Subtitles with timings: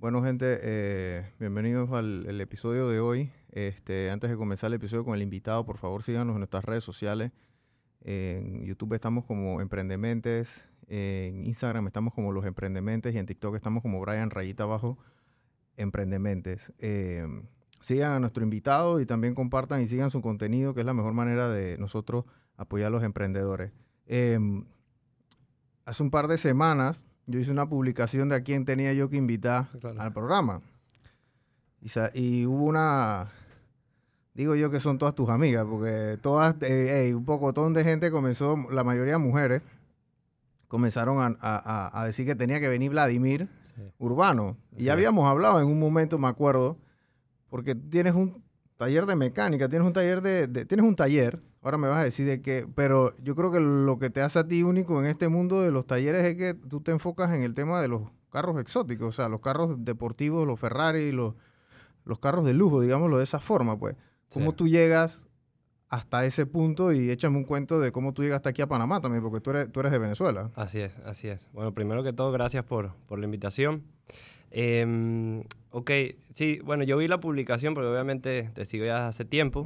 [0.00, 3.30] Bueno, gente, eh, bienvenidos al episodio de hoy.
[3.50, 6.82] Este, antes de comenzar el episodio con el invitado, por favor síganos en nuestras redes
[6.82, 7.32] sociales.
[8.00, 13.82] En YouTube estamos como Emprendementes, en Instagram estamos como Los Emprendementes y en TikTok estamos
[13.82, 14.96] como Brian Rayita Abajo
[15.76, 16.72] Emprendementes.
[16.78, 17.26] Eh,
[17.82, 21.12] sigan a nuestro invitado y también compartan y sigan su contenido, que es la mejor
[21.12, 22.24] manera de nosotros
[22.56, 23.70] apoyar a los emprendedores.
[24.06, 24.38] Eh,
[25.84, 29.16] hace un par de semanas yo hice una publicación de a quién tenía yo que
[29.16, 30.00] invitar Claro.
[30.00, 30.60] al programa.
[31.82, 33.28] Y, hubo una,
[34.34, 38.10] digo yo que son todas tus amigas, porque todas, eh, ey, un pocotón de gente
[38.10, 39.62] comenzó, la mayoría mujeres,
[40.68, 43.82] comenzaron a, a- decir que tenía que venir Vladimir Sí.
[43.98, 44.56] Urbano.
[44.76, 46.76] Y ya habíamos hablado en un momento, me acuerdo,
[47.48, 48.42] porque tienes un
[48.76, 52.04] taller de mecánica, tienes un taller de, de- tienes un taller, ahora me vas a
[52.04, 55.06] decir de qué, pero yo creo que lo que te hace a ti único en
[55.06, 58.02] este mundo de los talleres es que tú te enfocas en el tema de los
[58.30, 61.34] carros exóticos, o sea, los carros deportivos, los Ferrari, los,
[62.04, 63.96] los carros de lujo, digámoslo de esa forma, pues.
[64.32, 64.56] ¿Cómo Sí.
[64.56, 65.26] tú llegas
[65.88, 69.22] hasta ese punto y échame un cuento de cómo tú llegaste aquí a Panamá también,
[69.24, 70.50] porque tú eres, tú eres de Venezuela.
[70.54, 71.40] Así es, así es.
[71.52, 73.82] Bueno, primero que todo, gracias por, por la invitación.
[74.50, 75.90] Em, ok,
[76.32, 79.64] sí, bueno, yo vi la publicación porque obviamente te sigo ya hace tiempo.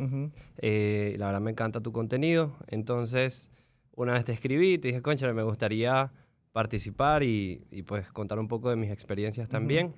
[0.58, 2.56] Eh, y la verdad me encanta tu contenido.
[2.68, 3.50] Entonces,
[3.94, 6.12] una vez te escribí, te dije, concha, me gustaría
[6.52, 9.94] participar y, y, pues contar un poco de mis experiencias también.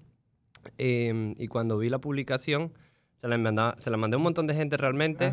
[0.79, 2.73] Em, y cuando vi la publicación,
[3.17, 5.27] se la, manda- se la mandé a un montón de gente realmente.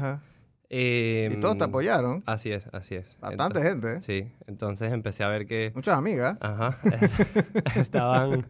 [0.74, 0.82] Ajá.
[0.82, 2.24] Y Em, todos te apoyaron.
[2.26, 3.18] Así es, así es.
[3.20, 4.02] Bastante Entonces- gente, ¿eh?
[4.02, 6.38] Sí, entonces empecé a ver que Muchas amigas.
[6.42, 6.80] Ajá.
[7.76, 8.46] estaban,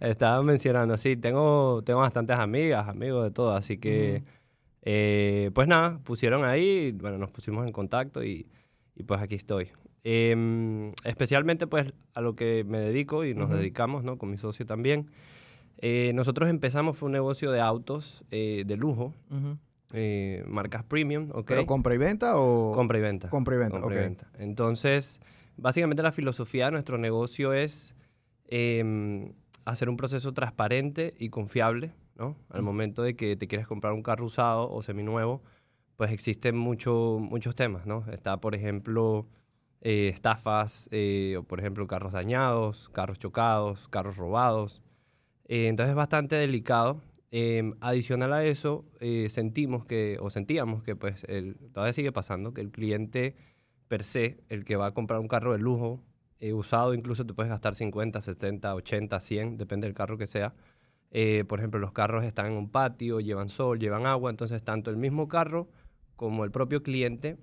[0.00, 4.26] estaban mencionando, sí, tengo, tengo bastantes amigas, amigos de todo, así que, Ujú.
[4.82, 8.46] eh, pues nada, pusieron ahí, bueno, nos pusimos en contacto y,
[8.94, 9.68] y pues aquí estoy.
[10.04, 13.56] Em, especialmente pues a lo que me dedico y nos Ujú.
[13.58, 14.18] dedicamos, ¿no?
[14.18, 15.10] Con mi socio también.
[15.78, 19.58] Eh, nosotros empezamos, fue un negocio de autos eh, de lujo, Ujú.
[19.92, 21.46] Eh, marcas premium, ¿ok?
[21.46, 22.72] ¿Pero compra y venta o...?
[22.72, 23.28] Compra y venta.
[23.28, 24.28] Compra y venta, Compra y venta.
[24.38, 25.20] Entonces,
[25.56, 27.94] básicamente la filosofía de nuestro negocio es
[28.48, 29.32] em,
[29.64, 32.36] hacer un proceso transparente y confiable, ¿no?
[32.50, 32.66] Al Ujú.
[32.66, 35.42] momento de que te quieres comprar un carro usado o seminuevo,
[35.96, 38.04] pues existen mucho- muchos temas, ¿no?
[38.12, 39.26] Está, por ejemplo,
[39.80, 44.82] eh, estafas, eh, o por ejemplo, carros dañados, carros chocados, carros robados.
[45.46, 47.00] Entonces es bastante delicado.
[47.36, 51.26] Em, adicional a eso, eh, sentimos que, o sentíamos que pues
[51.72, 53.34] todavía sigue pasando, que el cliente
[53.88, 56.00] per se, el que va a comprar un carro de lujo,
[56.38, 60.54] eh, usado incluso te puedes gastar 50, 70, 80, 100, depende del carro que sea.
[61.10, 64.92] Eh, por ejemplo, los carros están en un patio, llevan sol, llevan agua, entonces tanto
[64.92, 65.68] el mismo carro
[66.14, 67.36] como el propio cliente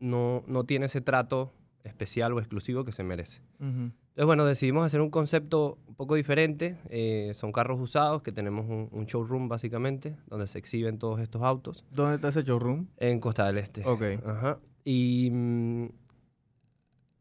[0.00, 1.52] no, no tiene ese trato
[1.84, 3.42] especial o exclusivo que se merece.
[3.60, 3.92] Ujú.
[4.12, 6.76] Entonces, bueno, decidimos hacer un concepto un poco diferente.
[6.90, 11.40] Eh, son carros usados, que tenemos un, un showroom básicamente, donde se exhiben todos estos
[11.42, 12.88] autos, ¿Dónde está ese showroom?
[12.98, 13.82] en Costa del Este.
[13.86, 14.02] Ok.
[14.26, 14.58] Ajá.
[14.84, 15.88] Y mm,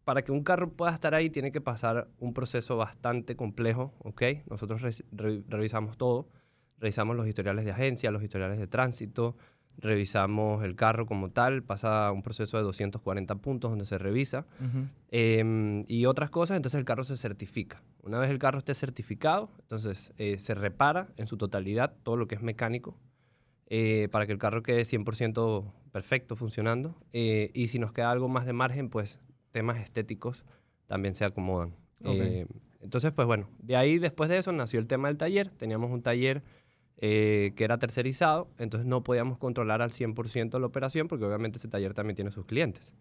[0.04, 4.22] para que un carro pueda estar ahí, tiene que pasar un proceso bastante complejo, ¿ok?
[4.50, 6.28] Nosotros re- re- revisamos todo.
[6.80, 9.38] Revisamos los historiales de agencia, los historiales de tránsito,
[9.78, 14.46] revisamos el carro como tal, pasa un proceso de 240 puntos donde se revisa.
[15.10, 17.82] Em, y otras cosas, entonces el carro se certifica.
[18.04, 22.28] Una vez el carro esté certificado, entonces eh, se repara en su totalidad todo lo
[22.28, 22.98] que es mecánico
[23.68, 26.96] eh, para que el carro quede 100% perfecto funcionando.
[27.14, 29.20] Eh, y si nos queda algo más de margen, pues
[29.52, 30.46] temas estéticos
[30.88, 31.76] también se acomodan.
[32.82, 35.50] Entonces, pues bueno, de ahí después de eso nació el tema del taller.
[35.52, 36.42] Teníamos un taller
[37.04, 41.68] eh, que era tercerizado, entonces no podíamos controlar al 100% la operación porque obviamente ese
[41.68, 42.94] taller también tiene sus clientes.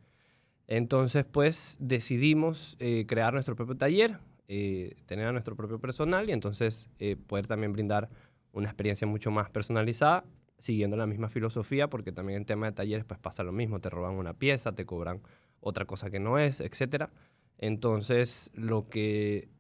[0.67, 4.17] Entonces, pues decidimos eh, crear nuestro propio taller,
[4.49, 6.89] eh, tener a nuestro propio personal y entonces
[7.27, 8.09] poder también brindar
[8.53, 10.25] una experiencia mucho más personalizada,
[10.59, 13.91] siguiendo la misma filosofía, porque también en tema de talleres pues pasa lo mismo, te
[13.91, 15.21] roban una pieza, te cobran
[15.61, 17.11] otra cosa que no es, etcétera.
[17.59, 19.51] Entonces, lo que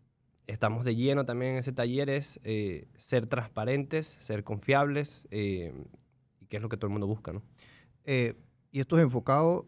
[0.51, 5.73] estamos de lleno también en ese taller es eh, ser transparentes, ser confiables, eh,
[6.41, 7.43] y que es lo que todo el mundo busca, ¿no?
[8.05, 8.35] Eh,
[8.73, 9.67] y esto es enfocado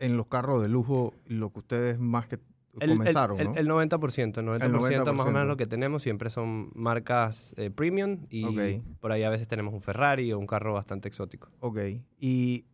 [0.00, 2.38] en los carros de lujo, lo que ustedes más que
[2.80, 3.54] El- comenzaron, el, ¿no?
[3.80, 5.32] el, 90%, el 90%, más o 90%.
[5.32, 9.72] menos lo que tenemos siempre son marcas eh, premium y por ahí a veces tenemos
[9.74, 11.48] un Ferrari o un carro bastante exótico.
[11.60, 11.78] Ok.
[12.18, 12.64] Y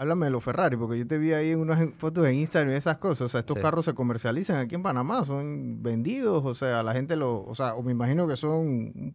[0.00, 2.76] háblame de los Ferrari, porque yo te vi ahí en unas fotos en Instagram y
[2.76, 3.22] esas cosas.
[3.22, 3.62] O sea, estos Sí.
[3.62, 7.74] carros se comercializan aquí en Panamá, son vendidos, o sea, la gente lo, o sea,
[7.74, 9.14] o me imagino que son,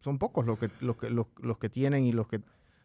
[0.00, 2.38] son pocos los que, los que, los, los que tienen y los que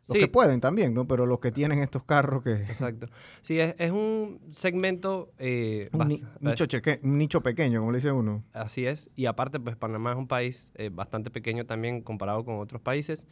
[0.07, 0.19] Los Sí.
[0.19, 1.07] que pueden también, ¿no?
[1.07, 2.51] Pero los que tienen estos carros que...
[2.53, 3.07] Exacto.
[3.41, 5.31] Sí, es, es un segmento...
[5.39, 8.43] eh, Un ni- nicho, cheque- un nicho pequeño, como le dice uno.
[8.53, 9.09] Así es.
[9.15, 13.25] Y aparte, pues Panamá es un país eh, bastante pequeño también comparado con otros países.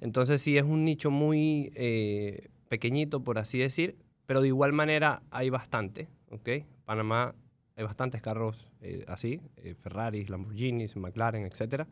[0.00, 3.96] Entonces sí es un nicho muy eh, pequeñito, por así decir,
[4.26, 6.48] pero de igual manera hay bastante, ¿ok?
[6.84, 7.34] Panamá
[7.76, 11.86] hay bastantes carros eh, así, eh, Ferraris, Lamborghinis, McLaren, etcétera,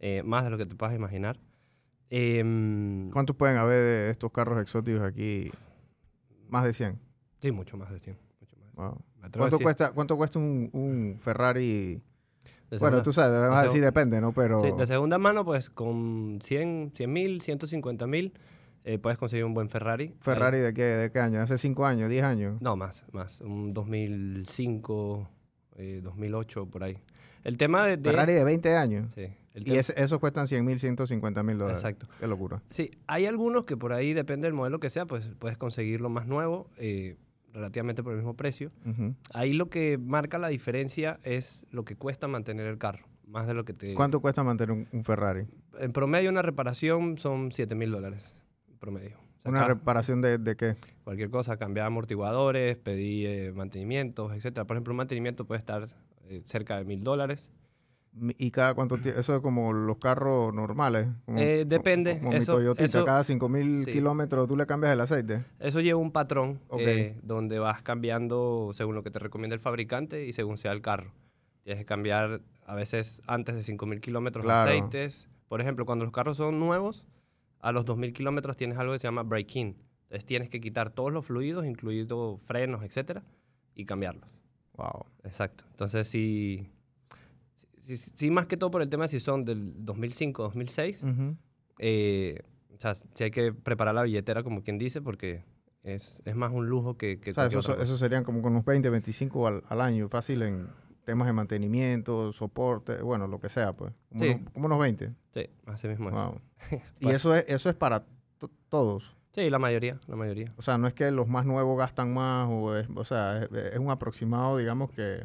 [0.00, 1.38] eh, más de lo que te puedas imaginar.
[2.10, 5.50] Em, ¿Cuántos pueden haber de estos carros exóticos aquí?
[6.48, 6.98] Más de 100.
[7.40, 8.16] sí, mucho más de 100.
[8.40, 8.84] Mucho más de 100.
[8.90, 8.98] Wow.
[9.20, 12.00] ¿Cuánto decir, cuesta, ¿Cuánto cuesta un, un Ferrari?
[12.70, 14.32] de Bueno, segunda- tú sabes, vas a de segu- depende, ¿no?
[14.32, 18.32] Pero sí, de segunda mano, pues con 100 mil, 150 mil,
[18.84, 20.14] eh, puedes conseguir un buen Ferrari.
[20.20, 21.40] Ferrari de qué, de qué año?
[21.40, 22.60] ¿Hace 5 años, 10 años?
[22.62, 23.40] No, más, más.
[23.40, 25.28] Un 2005,
[25.76, 26.98] eh, 2008, por ahí.
[27.44, 27.96] El tema de...
[27.96, 29.12] de- Ferrari de 20 años.
[29.14, 29.26] Sí.
[29.54, 31.80] Y ese- esos cuestan 100 mil, 150 mil dólares.
[31.80, 32.06] Exacto.
[32.20, 32.62] Qué locura.
[32.70, 36.26] Sí, hay algunos que por ahí, depende del modelo que sea, pues puedes conseguirlo más
[36.26, 37.16] nuevo, eh,
[37.52, 38.70] relativamente por el mismo precio.
[39.34, 43.54] Ahí lo que marca la diferencia es lo que cuesta mantener el carro, más de
[43.54, 43.94] lo que te...
[43.94, 45.46] ¿Cuánto cuesta mantener un, un Ferrari?
[45.80, 48.36] En promedio una reparación son 7 mil dólares,
[48.80, 49.18] promedio.
[49.38, 50.76] O sea, ¿Una reparación de, de qué?
[51.04, 54.66] cualquier cosa, cambiar amortiguadores, pedir eh, mantenimientos, etcétera.
[54.66, 55.84] Por ejemplo, un mantenimiento puede estar
[56.28, 57.50] eh, cerca de mil dólares.
[58.38, 61.06] ¿Y cada cuánto tie- Eso es como los carros normales.
[61.26, 62.84] Como, Eh, depende, Como eso- mi Toyotita.
[62.84, 63.92] eso- cada 5 mil sí.
[63.92, 65.44] kilómetros tú le cambias el aceite.
[65.60, 66.80] Eso lleva un patrón Ok.
[66.80, 70.82] eh, donde vas cambiando según lo que te recomienda el fabricante y según sea el
[70.82, 71.12] carro.
[71.62, 74.70] Tienes que cambiar a veces antes de 5.000 kilómetros Claro.
[74.70, 75.28] aceites.
[75.48, 77.06] Por ejemplo, cuando los carros son nuevos,
[77.60, 79.76] a los 2.000 kilómetros tienes algo que se llama break-in.
[80.04, 83.22] Entonces tienes que quitar todos los fluidos, incluidos frenos, etcétera,
[83.74, 84.28] y cambiarlos.
[84.76, 85.06] Wow.
[85.24, 85.64] Exacto.
[85.70, 86.68] Entonces, sí,
[87.94, 91.36] sí, más que todo por el tema de si son del 2005, 2006, Ujú.
[91.78, 92.42] eh,
[92.74, 95.44] o sea, sí hay que preparar la billetera, como quien dice, porque
[95.82, 98.88] es, es más un lujo que, que O sea, eso serían como con unos 20,
[98.90, 100.68] 25 al, al año, fácil en
[101.04, 103.92] temas de mantenimiento, soporte, bueno, lo que sea, pues.
[104.10, 104.30] Como, Sí.
[104.30, 105.12] unos, como unos 20.
[105.32, 106.14] Sí, así mismo es.
[106.14, 106.40] Wow.
[107.00, 107.16] y Bueno.
[107.16, 108.04] eso es, eso es para
[108.38, 109.16] to- todos.
[109.32, 110.52] Sí, la mayoría, la mayoría.
[110.56, 113.50] O sea, no es que los más nuevos gastan más, o, es, o sea, es,
[113.52, 115.24] es un aproximado, digamos que...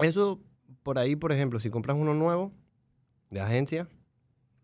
[0.00, 0.40] Eso,
[0.82, 2.50] por ahí, por ejemplo, si compras uno nuevo
[3.30, 3.86] de agencia,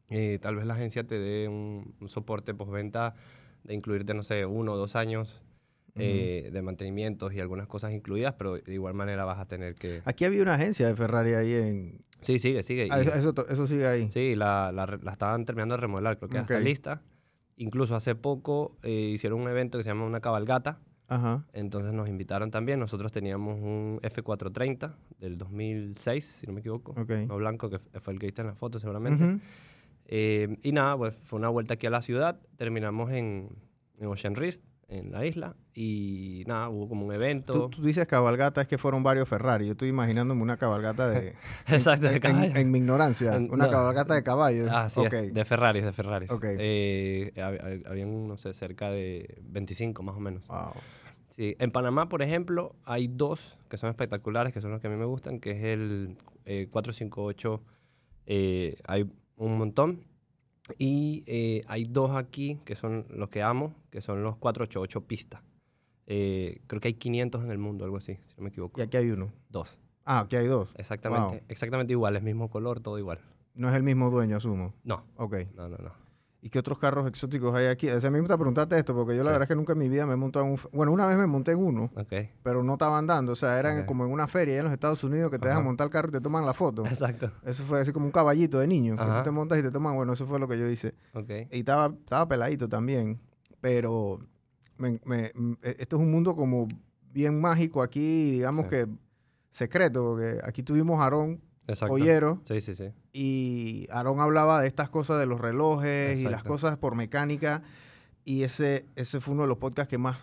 [0.09, 3.15] eh, tal vez la agencia te dé un, un soporte postventa
[3.63, 5.41] de incluirte, no sé, uno o dos años
[5.97, 10.03] eh, de mantenimientos y algunas cosas incluidas, pero de igual manera vas a tener que...
[10.05, 12.05] Aquí había una agencia de Ferrari ahí en...
[12.21, 12.89] Sí, sigue, sigue.
[12.91, 14.11] Ah, eso, eso, sigue ahí.
[14.11, 17.03] Sí, la, la, la estaban terminando de remodelar, creo que ya está lista.
[17.57, 20.79] Incluso hace poco eh, hicieron un evento que se llama una cabalgata,
[21.09, 21.45] Ajá.
[21.53, 22.79] entonces nos invitaron también.
[22.79, 27.11] Nosotros teníamos un F430 del 2006, si no me equivoco, Ok.
[27.27, 29.25] no blanco, que fue el que viste en la foto seguramente.
[29.25, 29.41] Ujú.
[30.07, 33.49] Eh, y nada, pues fue una vuelta aquí a la ciudad, terminamos en,
[33.99, 34.59] en Ocean Reef,
[34.91, 37.53] en la isla, y nada, hubo como un evento.
[37.53, 39.67] Tú, tú dices cabalgata, es que fueron varios Ferrari.
[39.67, 41.35] Yo estoy imaginándome una cabalgata de...
[41.69, 43.37] Exacto, de en, en- en mi ignorancia.
[43.37, 43.71] En- una no.
[43.71, 44.69] cabalgata de caballos.
[44.71, 45.13] Ah, sí, Ok.
[45.13, 46.31] es, de Ferraris, de Ferraris.
[46.31, 46.45] Ok.
[46.59, 50.49] Eh, hab- hab- habían, no sé, cerca de 25 más o menos.
[50.49, 50.73] Wow.
[51.29, 54.91] Sí, en Panamá, por ejemplo, hay dos que son espectaculares, que son los que a
[54.91, 57.63] mí me gustan, que es el eh, 458,
[58.27, 60.01] eh, hay un montón.
[60.79, 65.43] Y eh, hay dos aquí que son los que amo, que son los 488 pistas.
[66.07, 68.81] Eh, creo que hay 500 en el mundo, algo así, si no me equivoco.
[68.81, 69.33] Y aquí hay uno.
[69.49, 70.71] Dos, Ah, aquí hay dos.
[70.77, 71.45] exactamente, Wow.
[71.49, 73.21] exactamente igual, es mismo color, todo igual.
[73.55, 74.75] No es el mismo dueño, asumo.
[74.85, 75.37] No, Ok.
[75.55, 75.93] no, no, no.
[76.43, 77.89] ¿Y qué otros carros exóticos hay aquí?
[77.91, 79.75] O sea, a mí me gusta preguntarte esto, porque yo la verdad es que nunca
[79.75, 80.59] en mi vida me he montado en un...
[80.73, 81.91] Bueno, una vez me monté en uno,
[82.43, 83.33] pero no estaban dando.
[83.33, 83.87] O sea, eran Ok.
[83.87, 86.13] como en una feria en los Estados Unidos que te dejan montar el carro y
[86.13, 86.87] te toman la foto.
[86.87, 87.31] exacto.
[87.45, 89.95] Eso fue así como un caballito de niño, que tú te montas y te toman...
[89.95, 90.95] Bueno, eso fue lo que yo hice.
[91.51, 93.21] Y estaba, estaba peladito también,
[93.61, 94.21] pero
[94.79, 95.27] me- me-
[95.63, 96.69] e- esto es un mundo como
[97.13, 98.71] bien mágico aquí, digamos Sí.
[98.71, 98.87] que
[99.51, 101.95] secreto, porque aquí tuvimos Aarón exacto.
[101.95, 102.91] Ollero Sí, sí, sí.
[103.13, 107.63] y Aarón hablaba de estas cosas de los relojes y las cosas por mecánica
[108.25, 110.19] y ese, ese fue uno de los podcasts que más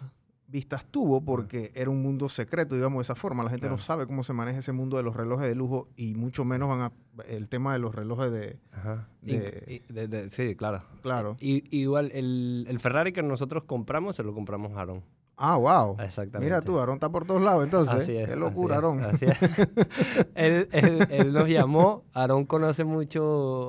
[0.50, 3.44] vistas tuvo porque era un mundo secreto, digamos de esa forma.
[3.44, 6.14] La gente no sabe cómo se maneja ese mundo de los relojes de lujo y
[6.16, 6.92] mucho menos van a,
[7.28, 8.58] el tema de los relojes de...
[8.72, 9.10] Ajá.
[9.22, 10.84] De- Y- y- de- de- sí, claro.
[11.02, 11.36] Claro.
[11.42, 15.04] Y, igual, el, el Ferrari que nosotros compramos, se lo compramos a Aaron.
[15.38, 15.98] Ah, wow.
[16.02, 16.40] Exactamente.
[16.40, 17.94] Mira tú, Aarón está por todos lados entonces.
[17.96, 18.28] Así es.
[18.28, 19.04] Qué locura, así Aarón.
[19.06, 19.38] es, así es.
[20.36, 22.04] él, él- él nos llamó.
[22.14, 23.24] Aarón conoce mucho,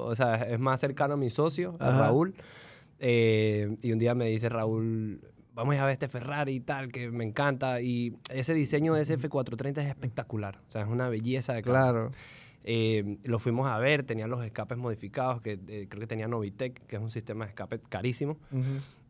[0.05, 1.99] o sea, es más cercano a mi socio, a Ajá.
[1.99, 2.35] Raúl.
[3.01, 5.21] Eh, y un día me dice Raúl,
[5.55, 7.81] vamos a ver este Ferrari y tal, que me encanta.
[7.83, 10.59] Y ese diseño de ese F430 es espectacular.
[10.69, 11.73] O sea, es una belleza de carro.
[11.73, 12.13] Claro.
[12.65, 16.85] Eh, lo fuimos a ver, tenía los escapes modificados, que eh, creo que tenía Novitec,
[16.87, 18.37] que es un sistema de escape carísimo.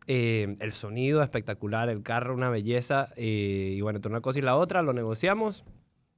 [0.07, 3.09] Eh, el sonido espectacular, el carro una belleza.
[3.15, 5.63] eh, y bueno, entre una cosa y la otra lo negociamos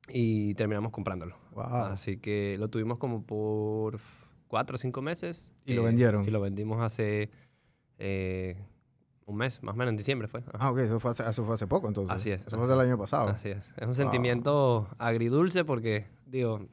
[0.07, 1.35] y terminamos comprándolo.
[1.51, 1.63] Wow.
[1.63, 3.99] Así que lo tuvimos como por
[4.47, 5.51] cuatro o cinco meses.
[5.65, 6.25] ¿Y lo eh, vendieron?
[6.25, 7.29] Y lo vendimos hace
[9.25, 10.41] un mes, más o menos en diciembre fue.
[10.41, 10.57] Ajá.
[10.59, 12.15] Ah, ok, eso fue, hace, eso fue hace poco entonces.
[12.15, 12.41] Así es.
[12.47, 13.29] Eso fue hace el año pasado.
[13.29, 13.69] Así es.
[13.77, 16.67] Es un sentimiento agridulce porque, digo,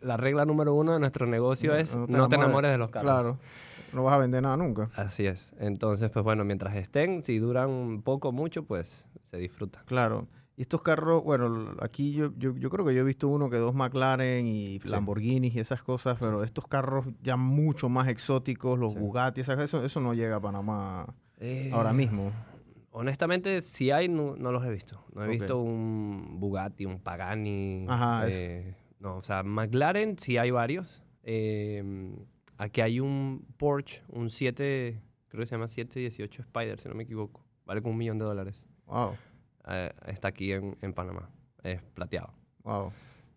[0.00, 3.10] la regla número uno de nuestro negocio es no te, enamores de los carros.
[3.10, 3.38] Claro.
[3.92, 4.90] No vas a vender nada nunca.
[4.96, 5.52] Así es.
[5.58, 9.82] Entonces, pues bueno, mientras estén, si duran poco o mucho, pues se disfruta.
[9.86, 10.26] Claro.
[10.56, 13.56] Y estos carros, bueno, aquí yo, yo, yo creo que yo he visto uno que
[13.56, 18.92] dos McLaren y Lamborghinis y esas cosas, pero estos carros ya mucho más exóticos, los
[18.92, 18.98] Sí.
[18.98, 21.06] Bugatti, esas, eso, eso no llega a Panamá
[21.40, 22.30] Eh, ahora mismo.
[22.90, 25.02] Honestamente, si hay, no, no los he visto.
[25.14, 27.86] No he visto un Bugatti, un Pagani.
[27.88, 31.02] Ajá, eh, no, o sea, McLaren sí hay varios.
[31.22, 32.12] Eh,
[32.62, 37.02] aquí hay un Porsche, un 7, creo que se llama 718 Spider, si no me
[37.04, 37.44] equivoco.
[37.64, 38.64] Vale como un millón de dólares.
[38.86, 39.12] Wow,
[39.68, 41.30] Eh, está aquí en, en Panamá.
[41.62, 42.32] Es plateado.
[42.64, 42.92] wow.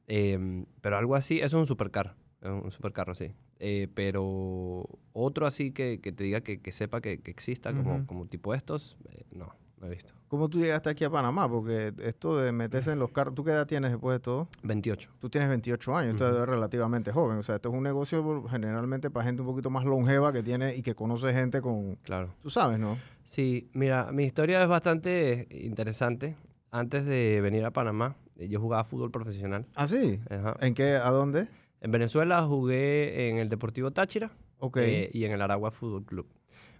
[0.07, 2.15] Eh, pero algo así, eso es un supercar.
[2.41, 3.31] Es un supercarro, sí.
[3.59, 8.05] Eh, pero otro así que, que te diga que, que sepa que, que exista como,
[8.05, 9.53] como tipo estos, eh, no
[9.83, 10.13] he visto.
[10.27, 11.47] ¿Cómo tú llegaste aquí a Panamá?
[11.49, 14.47] Porque esto de meterse en los carros, ¿tú qué edad tienes después de todo?
[14.63, 15.09] 28.
[15.19, 16.43] Tú tienes 28 años, entonces Ujú.
[16.43, 17.37] eres relativamente joven.
[17.37, 20.75] O sea, esto es un negocio generalmente para gente un poquito más longeva que tiene
[20.75, 21.95] y que conoce gente con...
[22.03, 22.33] Claro.
[22.41, 22.97] Tú sabes, ¿no?
[23.23, 26.35] Sí, mira, mi historia es bastante interesante.
[26.71, 29.65] Antes de venir a Panamá, eh, yo jugaba fútbol profesional.
[29.75, 30.19] ¿Ah, sí?
[30.29, 30.57] Ajá.
[30.59, 30.95] ¿En qué?
[30.95, 31.47] ¿A dónde?
[31.79, 34.77] En Venezuela jugué en el Deportivo Táchira Ok.
[34.77, 36.27] eh, y en el Aragua Fútbol Club.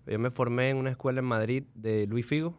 [0.08, 2.58] Yo me formé en una escuela en Madrid de Luis Figo.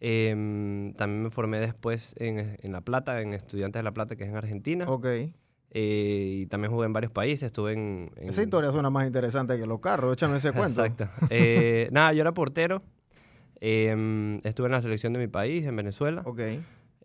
[0.00, 4.24] Em, también me formé después en, en La Plata, en Estudiantes de La Plata, que
[4.24, 4.88] es en Argentina.
[4.90, 5.06] ok.
[5.72, 7.44] Eh, y también jugué en varios países.
[7.44, 8.10] Estuve en...
[8.16, 10.14] en- Esa historia suena más interesante que los carros.
[10.14, 10.84] Échame ese cuento.
[10.84, 11.08] Exacto.
[11.30, 12.82] Eh, nada, yo era portero.
[13.60, 16.40] Em, estuve en la selección de mi país, en Venezuela, Ok.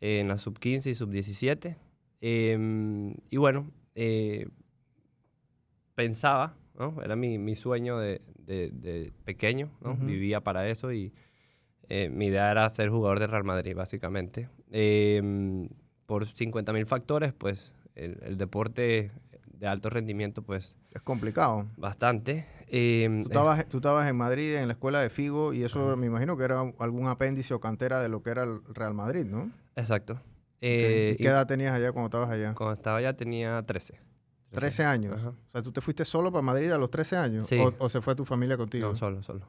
[0.02, 1.76] en la sub-15 y sub-17.
[2.22, 4.48] Em, y bueno, eh,
[5.96, 7.02] pensaba, ¿no?
[7.04, 9.96] Era mi, mi sueño de, de- de pequeño, ¿no?
[9.96, 11.14] Vivía para eso y
[11.90, 14.50] eh, mi idea era ser jugador de Real Madrid, básicamente.
[14.72, 15.70] Em,
[16.06, 19.12] por 50 mil factores, pues el, el deporte
[19.58, 21.66] de alto rendimiento, pues Es complicado.
[21.78, 22.46] bastante.
[22.68, 25.96] Em, Tú eh, estabas, tú estabas en Madrid, en la escuela de Figo, y eso
[25.96, 29.26] me imagino que era algún apéndice o cantera de lo que era el Real Madrid,
[29.26, 29.50] ¿no?
[29.76, 30.14] Exacto.
[30.14, 30.20] Ok.
[30.62, 32.54] Eh, ¿Y qué y edad tenías allá cuando establos allá?
[32.54, 34.00] Cuando estaba allá tenía 13.
[34.52, 35.16] 13 años.
[35.18, 35.30] Ajá.
[35.30, 37.48] O sea, ¿tú te fuiste solo para Madrid a los 13 años?
[37.48, 37.58] Sí.
[37.60, 38.90] ¿O, o se fue tu familia contigo?
[38.90, 39.46] No, solo, solo.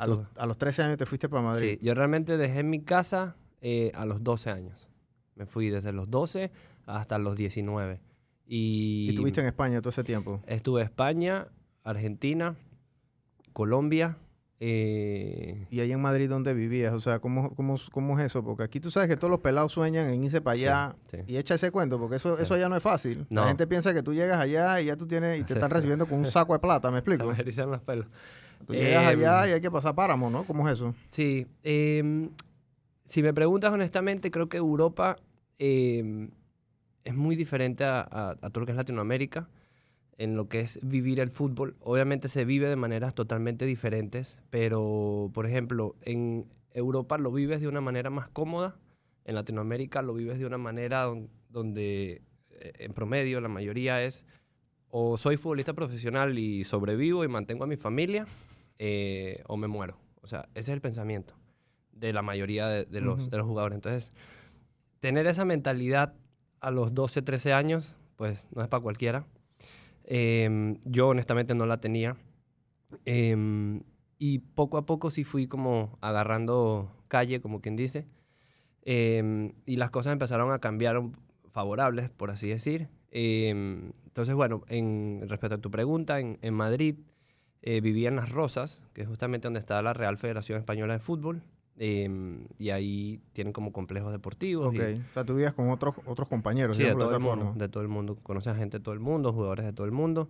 [0.00, 1.78] A, los, a los 13 años te fuiste para Madrid.
[1.80, 4.88] Sí, yo realmente dejé mi casa eh, a los 12 años.
[5.34, 6.50] Me fui desde los 12
[6.86, 8.00] hasta los 19.
[8.46, 10.40] Y, ¿Y estuviste en España todo ese tiempo?
[10.46, 11.46] Estuve en España,
[11.84, 12.56] Argentina,
[13.52, 14.16] Colombia.
[14.60, 16.92] eh, ¿Y ahí en Madrid dónde vivías?
[16.94, 18.42] O sea, ¿cómo, cómo, cómo es eso?
[18.42, 21.18] Porque aquí tú sabes que todos los pelados sueñan en irse para allá sí.
[21.26, 22.42] y echa ese cuento, porque eso, Sí.
[22.44, 23.26] eso allá no es fácil.
[23.30, 23.42] No.
[23.42, 26.06] La gente piensa que tú llegas allá y ya tú tienes y te están recibiendo
[26.06, 27.26] con un saco de plata, ¿me explico?
[27.26, 28.06] me los pelos.
[28.66, 30.44] Tú llegas Em, allá y hay que pasar páramo, ¿no?
[30.44, 30.94] ¿Cómo es eso?
[31.08, 31.46] Sí.
[31.62, 32.30] em,
[33.04, 35.16] si me preguntas honestamente, creo que Europa
[35.58, 36.30] em,
[37.04, 39.48] es muy diferente a, a- a todo lo que es Latinoamérica
[40.18, 41.76] en lo que es vivir el fútbol.
[41.80, 47.68] Obviamente se vive de maneras totalmente diferentes, pero por ejemplo, en Europa lo vives de
[47.68, 48.76] una manera más cómoda,
[49.24, 54.26] en Latinoamérica lo vives de una manera don- donde eh, en promedio la mayoría es
[54.90, 58.26] o soy futbolista profesional y sobrevivo y mantengo a mi familia,
[58.78, 59.98] eh, o me muero.
[60.22, 61.34] O sea, ese es el pensamiento
[61.92, 63.30] de la mayoría de, de los, Ujú.
[63.30, 63.76] de los jugadores.
[63.76, 64.12] Entonces,
[65.00, 66.14] tener esa mentalidad
[66.60, 69.24] a los 12, 13 años, pues no es para cualquiera.
[70.04, 72.16] Em, yo honestamente no la tenía.
[73.04, 73.82] Em,
[74.18, 78.06] y poco a poco sí fui como agarrando calle, como quien dice.
[78.82, 81.00] Em, y las cosas empezaron a cambiar
[81.52, 82.88] favorables, por así decir.
[83.10, 86.96] Em, entonces, bueno, en, respecto a tu pregunta, en, en Madrid
[87.62, 90.98] eh, vivía en Las Rosas, que es justamente donde está la Real Federación Española de
[91.00, 91.42] Fútbol.
[91.80, 94.74] em, y ahí tienen como complejos deportivos.
[94.74, 94.84] y- Ok.
[95.10, 97.58] O sea, tú vivías con otros, otros compañeros, Sí, de todo el mundo, forma.
[97.58, 98.16] de todo el mundo.
[98.22, 100.28] Conoces a gente de todo el mundo, jugadores de todo el mundo.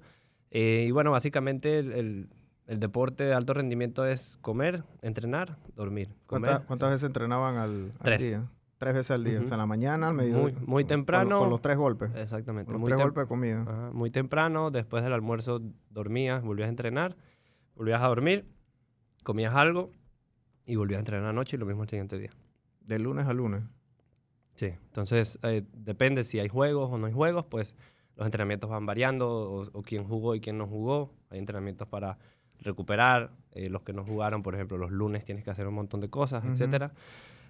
[0.51, 2.29] Eh, y bueno, básicamente el, el-
[2.67, 6.09] el deporte de alto rendimiento es comer, entrenar, dormir.
[6.27, 8.21] Comer, ¿Cuántas, cuántas veces entrenaban al, al Tres.
[8.21, 8.45] día?
[8.79, 9.41] Tres veces al día.
[9.41, 10.57] O sea, en la mañana, al mediodía.
[10.65, 11.31] Muy- temprano.
[11.37, 12.11] Con, con los tres golpes.
[12.15, 12.67] Exactamente.
[12.67, 13.63] Con los muy tres golpes de comida.
[13.63, 17.17] Ajá, muy temprano, después del almuerzo dormías, volvías a entrenar,
[17.75, 18.47] volvías a dormir,
[19.25, 19.93] comías algo
[20.65, 22.31] y volvías a entrenar anoche y lo mismo el siguiente día.
[22.81, 23.63] De lunes a lunes.
[24.55, 27.75] Sí, entonces eh, depende si hay juegos o no hay juegos, pues
[28.17, 31.13] los entrenamientos van variando, o, o quién jugó y quién no jugó.
[31.31, 32.19] Hay entrenamientos para
[32.61, 36.01] recuperar, eh, los que no jugaron, por ejemplo, los lunes tienes que hacer un montón
[36.01, 36.93] de cosas, etcétera.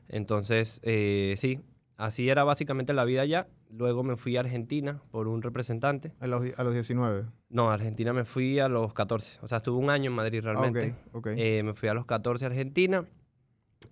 [0.08, 1.60] Entonces, eh, sí,
[1.96, 3.48] así era básicamente la vida allá.
[3.70, 6.12] Luego me fui a Argentina por un representante.
[6.20, 7.26] A los, a los 19.
[7.50, 9.38] No, a Argentina me fui a los 14.
[9.42, 10.94] O sea, estuve un año en Madrid Ah, realmente.
[11.12, 11.26] ok, ok.
[11.36, 13.04] Eh, me fui a los 14 a Argentina.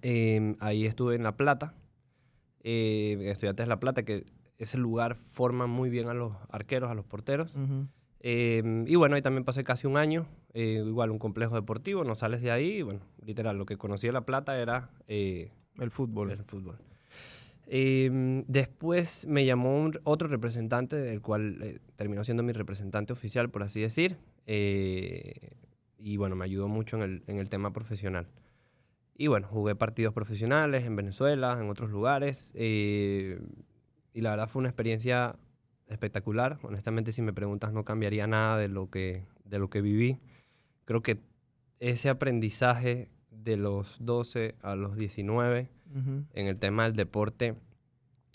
[0.02, 1.75] Eh, ahí estuve en La Plata.
[2.62, 4.25] Eh, Estudiantes de La Plata, que
[4.58, 7.52] ese lugar forma muy bien a los arqueros, a los porteros.
[8.20, 10.26] Eh, y bueno, ahí también pasé casi un año.
[10.54, 12.78] eh, igual un complejo deportivo, no sales de ahí.
[12.78, 16.30] y Bueno, literal, lo que conocí de La Plata era eh, El fútbol.
[16.30, 16.78] el fútbol.
[17.68, 23.62] Eh, después me llamó otro representante, el cual eh, terminó siendo mi representante oficial, por
[23.62, 24.16] así decir.
[24.47, 25.35] eh,
[25.99, 28.28] y bueno, me ayudó mucho en el, en el tema profesional.
[29.18, 32.52] Y bueno, jugué partidos profesionales en Venezuela, en otros lugares.
[32.54, 33.40] eh,
[34.12, 35.37] y la verdad fue una experiencia
[35.88, 36.59] espectacular.
[36.62, 40.18] Honestamente, si me preguntas, no cambiaría nada de lo que, de lo que viví.
[40.85, 41.18] Creo que
[41.80, 43.11] ese aprendizaje
[43.47, 46.25] de los 12 a los 19 Ujú.
[46.35, 47.55] en el tema del deporte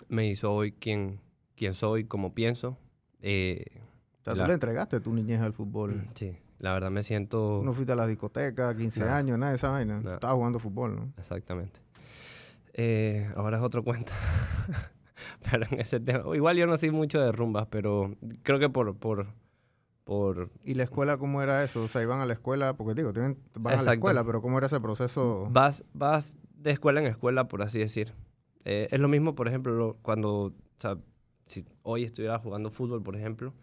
[0.07, 1.19] me hizo hoy quien,
[1.55, 2.77] quien soy, como pienso.
[3.21, 3.65] Eh,
[4.21, 6.01] O sea, tú le entregaste tu niñez al fútbol.
[6.15, 7.61] sí, la verdad me siento...
[7.63, 9.17] No fuiste a la discoteca, 15 Nada.
[9.17, 9.99] años, nada de esa vaina.
[9.99, 10.15] Nada.
[10.15, 11.13] Estabas jugando fútbol, ¿no?
[11.17, 11.79] Exactamente.
[12.73, 14.13] Eh, ahora es otro cuento.
[15.51, 16.23] pero en ese tema...
[16.35, 18.95] Igual yo no soy mucho de rumbas, pero creo que por...
[18.95, 19.27] por,
[20.03, 21.83] por ¿Y la escuela cómo era eso?
[21.83, 23.93] O sea, iban a la escuela, porque digo, tienen, van a la Exacto.
[23.93, 25.47] escuela, pero ¿cómo era ese proceso?
[25.51, 28.13] vas, vas de escuela en escuela, por así decir.
[28.65, 30.97] Eh, es lo mismo, por ejemplo, lo- cuando, o sea,
[31.45, 33.53] si hoy estuviera jugando fútbol, por ejemplo,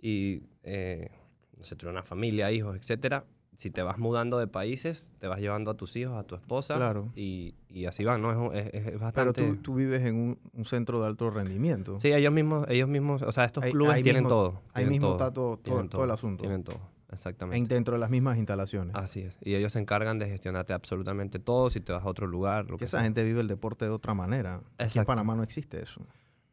[0.00, 1.10] y, eh,
[1.56, 3.24] no sé, tuviera una familia, hijos, etcétera,
[3.58, 6.74] si te vas mudando de países, te vas llevando a tus hijos, a tu esposa,
[6.76, 7.12] Claro.
[7.14, 8.52] y, y así van, ¿no?
[8.52, 9.42] Es, es- es Pero bastante...
[9.48, 12.00] tú, tú vives en un, un centro de alto rendimiento.
[12.00, 14.48] Sí, ellos mismos, ellos mismos, o sea, estos clubes tienen mismo- todo.
[14.74, 16.42] Ahí tienen mismo todo, está todo, todo, todo el asunto.
[16.42, 16.80] Tienen todo,
[17.12, 17.58] exactamente.
[17.58, 18.96] En, dentro de las mismas instalaciones.
[18.96, 19.36] Así es.
[19.42, 22.76] Y ellos se encargan de gestionarte absolutamente todo, si te vas a otro lugar, lo
[22.76, 23.04] que que esa sea.
[23.04, 24.60] gente vive el deporte de otra manera.
[24.78, 25.04] Aquí en.
[25.04, 26.00] Panamá no existe eso.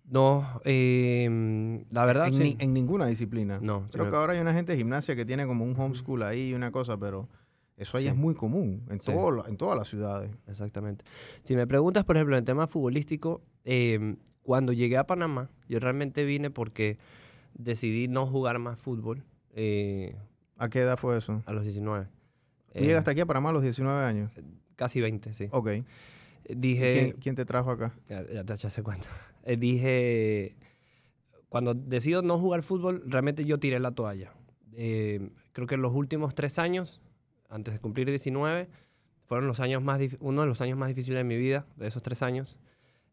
[0.09, 2.43] No, eh, la verdad, en, sí.
[2.43, 3.59] ni- en ninguna disciplina.
[3.61, 6.49] No, Creo que ahora hay una gente de gimnasia que tiene como un homeschool ahí
[6.49, 7.27] y una cosa, pero
[7.77, 8.09] eso ahí Sí.
[8.09, 10.31] es muy común en, todo, en todas las ciudades.
[10.47, 11.05] Exactamente.
[11.43, 15.79] Si me preguntas, por ejemplo, en el tema futbolístico, eh, cuando llegué a Panamá, yo
[15.79, 16.97] realmente vine porque
[17.53, 20.15] decidí no jugar más fútbol eh,
[20.57, 21.43] ¿A qué edad fue eso?
[21.45, 22.05] a los 19.
[22.05, 24.31] ¿Tú Eh, llegaste aquí a Panamá a los 19 años?
[24.75, 25.47] Casi 20, sí.
[25.51, 25.67] Ok.
[25.67, 25.83] Eh,
[26.49, 26.91] ¿Y Dije...
[26.93, 27.93] ¿Quién, quién te trajo acá?
[28.07, 29.07] Ya, ya, ya sé cuánto.
[29.49, 30.55] Eh, dije,
[31.49, 34.31] cuando decido no jugar fútbol, realmente yo tiré la toalla.
[34.73, 37.01] Eh, creo que los últimos tres años,
[37.49, 38.69] antes de cumplir 19,
[39.25, 42.03] fueron los años más uno de los años más difíciles de mi vida, de esos
[42.03, 42.59] tres años.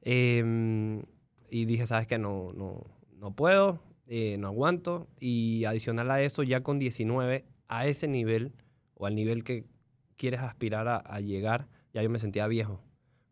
[0.03, 1.03] Eh,
[1.51, 2.19] y dije, ¿sabes qué?
[2.19, 5.09] No, no, no puedo, eh, no aguanto.
[5.19, 8.53] Y adicional a eso, ya con 19, a ese nivel,
[8.93, 9.65] o al nivel que
[10.17, 12.83] quieres aspirar a, a llegar, ya yo me sentía viejo,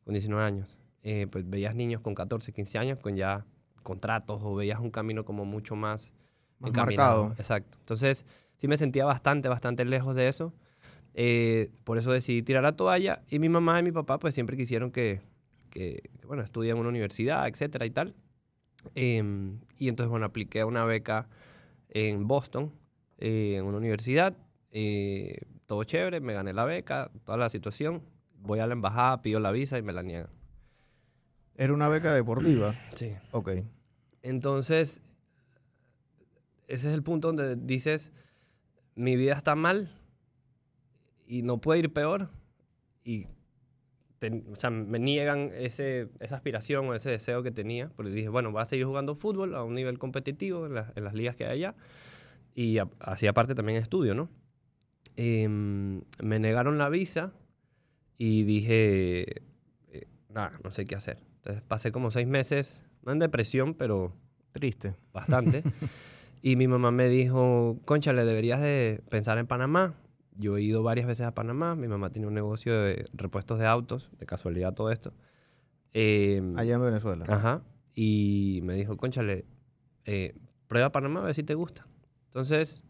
[0.04, 0.78] con 19 años.
[1.04, 3.44] Eh, pues veías niños con 14, 15 años con ya
[3.82, 6.12] contratos o veías un camino como mucho más,
[6.58, 7.24] Más encaminado.
[7.26, 7.40] marcado.
[7.40, 7.76] Exacto.
[7.78, 8.24] Entonces,
[8.56, 10.52] sí me sentía bastante, bastante lejos de eso.
[11.12, 13.22] Eh, por eso decidí tirar la toalla.
[13.30, 15.20] Y mi mamá y mi papá, pues siempre quisieron que,
[15.70, 18.14] que, que, bueno, estudie en una universidad, etcétera y tal.
[18.94, 21.28] Em, y entonces, bueno, apliqué a una beca
[21.90, 22.72] en Boston,
[23.18, 24.34] eh, en una universidad.
[24.72, 25.36] eh,
[25.66, 28.02] todo chévere, me gané la beca, toda la situación.
[28.40, 30.28] Voy a la embajada, pido la visa y me la niegan.
[31.56, 32.74] Era una beca deportiva.
[32.94, 33.12] Sí.
[33.32, 33.50] Ok.
[34.22, 35.02] Entonces,
[36.68, 38.12] ese es el punto donde dices,
[38.94, 39.90] mi vida está mal
[41.26, 42.30] y no puede ir peor.
[43.04, 43.26] Y
[44.18, 47.88] te- o sea, me niegan ese, esa aspiración o ese deseo que tenía.
[47.96, 51.04] Porque dije, bueno, voy a seguir jugando fútbol a un nivel competitivo en, la- en
[51.04, 51.74] las ligas que hay allá.
[52.54, 54.28] Y a- así aparte también estudio, ¿no?
[55.16, 57.32] Em, me negaron la visa
[58.16, 59.42] y dije,
[59.92, 61.18] eh, nada, no sé qué hacer.
[61.44, 64.14] Entonces pasé como seis meses, no en depresión, pero
[64.52, 64.94] Triste.
[65.12, 65.62] bastante.
[66.42, 69.92] y mi mamá me dijo, concha, le deberías de pensar en Panamá.
[70.38, 71.74] Yo he ido varias veces a Panamá.
[71.74, 75.12] Mi mamá tiene un negocio de repuestos de autos, de casualidad todo esto.
[75.92, 77.26] Em, Allá en Venezuela.
[77.28, 77.62] Ajá.
[77.94, 79.44] Y me dijo, conchale,
[80.06, 80.34] eh,
[80.66, 81.86] prueba Panamá a ver si te gusta.
[82.28, 82.84] Entonces,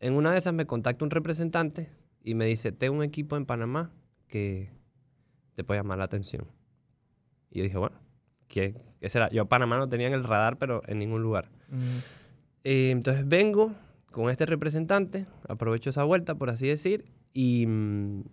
[0.00, 1.92] en una de esas me contacta un representante
[2.24, 3.92] y me dice, tengo un equipo en Panamá
[4.26, 4.72] que
[5.54, 6.48] te puede llamar la atención.
[7.54, 7.96] Y yo dije, bueno,
[8.48, 9.30] ¿qué, qué será?
[9.30, 11.48] Yo a Panamá no tenía en el radar, pero en ningún lugar.
[12.64, 13.72] Eh, entonces vengo
[14.10, 18.24] con este representante, aprovecho esa vuelta, por así decir, y mm,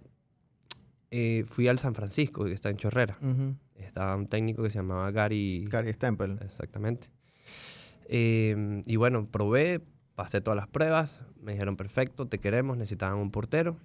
[1.11, 3.17] eh, fui al San Francisco, que está en Chorrera.
[3.75, 5.65] Estaba un técnico que se llamaba Gary...
[5.69, 6.37] Gary Stempel.
[6.41, 7.09] Exactamente.
[8.05, 9.81] Eh, y bueno, probé,
[10.15, 13.77] pasé todas las pruebas, me dijeron perfecto, te queremos, necesitaban un portero.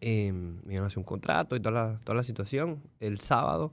[0.00, 2.82] Eh, me iban a hacer un contrato y toda la, toda la situación.
[3.00, 3.72] El sábado,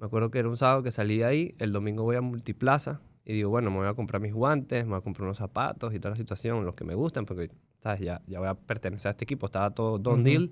[0.00, 3.02] me acuerdo que era un sábado que salí de ahí, el domingo voy a Multiplaza
[3.26, 5.92] y digo, bueno, me voy a comprar mis guantes, me voy a comprar unos zapatos
[5.94, 8.00] y toda la situación, los que me gustan, porque, ¿sabes?
[8.00, 10.24] Ya, ya voy a pertenecer a este equipo, estaba todo don Ujú.
[10.24, 10.50] deal.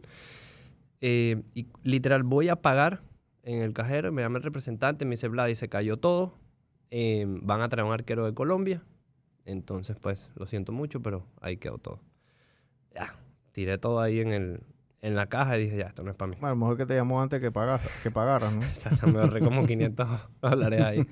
[1.00, 3.00] Eh, y literal, voy a pagar
[3.42, 6.34] en el cajero, me llama el representante, me dice, Vlad, y se cayó todo,
[6.90, 8.82] eh, van a traer un arquero de Colombia,
[9.46, 12.00] entonces, pues, lo siento mucho, pero ahí quedó todo.
[12.94, 13.14] Ya,
[13.52, 14.60] tiré todo ahí en, el,
[15.00, 16.36] en la caja y dije, ya, esto no es para mí.
[16.40, 18.62] Bueno, mejor que te llamó antes que, pagas, que pagaras, ¿no?
[18.64, 20.08] Exacto, me ahorré como 500
[20.42, 21.06] dólares ahí.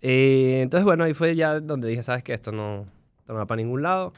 [0.00, 2.32] Eh, entonces, bueno, ahí fue ya donde dije, ¿sabes qué?
[2.32, 2.86] Esto no,
[3.18, 4.12] esto no va para ningún lado.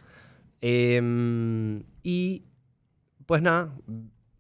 [0.61, 2.45] Em, y
[3.27, 3.71] pues nada,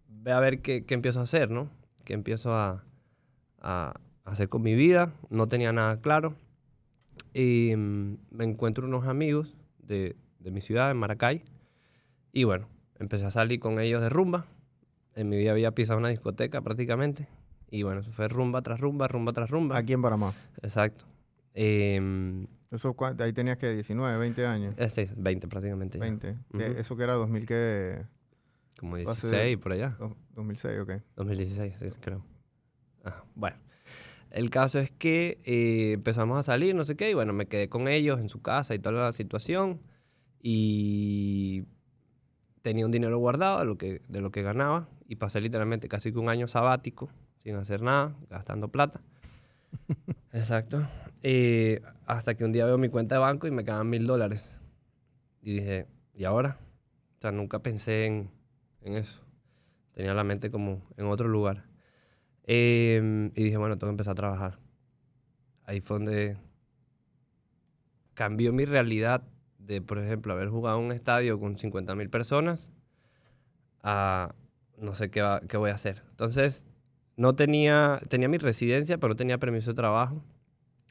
[0.08, 1.68] ve a ver qué, qué empiezo a hacer, ¿no?
[2.04, 2.84] Qué empiezo a,
[3.60, 5.12] a hacer con mi vida.
[5.30, 6.34] No tenía nada claro.
[7.34, 11.42] Y mm, me encuentro unos amigos de, de mi ciudad, en Maracay.
[12.32, 12.68] Y bueno,
[12.98, 14.46] empecé a salir con ellos de rumba.
[15.14, 17.26] En mi vida había pisado una discoteca prácticamente.
[17.70, 19.76] Y bueno, eso fue rumba tras rumba, rumba tras rumba.
[19.76, 20.32] Aquí en Panamá.
[20.62, 21.04] Exacto.
[21.54, 24.74] Em, Eso, ahí tenías que 19, 20 años.
[24.78, 25.98] eh, sí, 20 prácticamente.
[25.98, 26.02] ya.
[26.04, 26.30] 20.
[26.30, 26.58] Ujú.
[26.58, 28.04] Que Eso que era 2000, que
[28.78, 29.96] Como Va a ser- 16 por allá.
[29.98, 30.92] dos- 2006, ok.
[31.16, 32.24] 2016, sí, creo.
[33.04, 33.56] Ah, bueno.
[34.30, 37.68] El caso es que eh, empezamos a salir, no sé qué, y bueno, me quedé
[37.68, 39.80] con ellos en su casa y toda la situación.
[40.42, 41.64] Y
[42.68, 44.90] tenía un dinero guardado de lo que, de lo que ganaba.
[45.06, 49.00] Y pasé literalmente casi que un año sabático, sin hacer nada, gastando plata.
[50.34, 50.86] Exacto.
[51.22, 54.60] Eh, hasta que un día veo mi cuenta de banco y me quedan mil dólares.
[55.40, 56.58] Y dije, ¿y ahora?
[57.16, 58.30] O sea, nunca pensé en,
[58.82, 59.18] en eso.
[59.94, 61.64] Tenía la mente como en otro lugar.
[62.44, 64.58] Eh, y dije, bueno, tengo que empezar a trabajar.
[65.64, 66.36] Ahí fue donde
[68.12, 69.22] cambió mi realidad
[69.68, 72.68] de, por ejemplo, haber jugado un estadio con 50 mil personas
[73.82, 74.34] a
[74.78, 76.02] no sé qué, qué voy a hacer.
[76.10, 76.66] Entonces,
[77.16, 80.24] no tenía, tenía mi residencia, pero no tenía permiso de trabajo,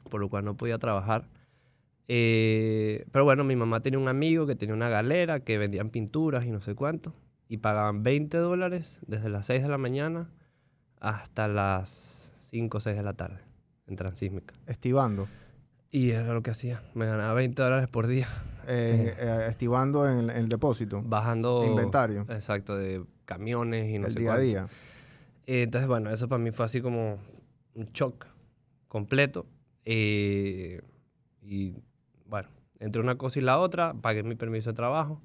[0.08, 1.28] por lo cual no podía trabajar.
[2.06, 6.46] Eh, pero bueno, mi mamá tenía un amigo que tenía una galera que vendían pinturas
[6.46, 7.12] y no sé cuánto,
[7.48, 10.30] y pagaban 20 dólares desde las 6 de la mañana
[11.00, 13.40] hasta las 5 o 6 de la tarde
[13.88, 14.54] en Transísmica.
[14.66, 15.28] Estivando.
[15.90, 18.28] Y era lo que hacía, me ganaba 20 dólares por día,
[18.66, 21.02] Eh, eh, estivando en el, en el depósito.
[21.02, 21.64] bajando...
[21.64, 22.26] Inventario.
[22.28, 24.66] Exacto, de camiones y no el sé día a día.
[25.46, 27.18] Eh, entonces, bueno, eso para mí fue así como
[27.74, 28.26] un shock
[28.88, 29.46] completo.
[29.86, 30.82] Eh,
[31.40, 31.74] y
[32.26, 32.48] bueno,
[32.80, 35.22] entre una cosa y la otra, pagué mi permiso de trabajo.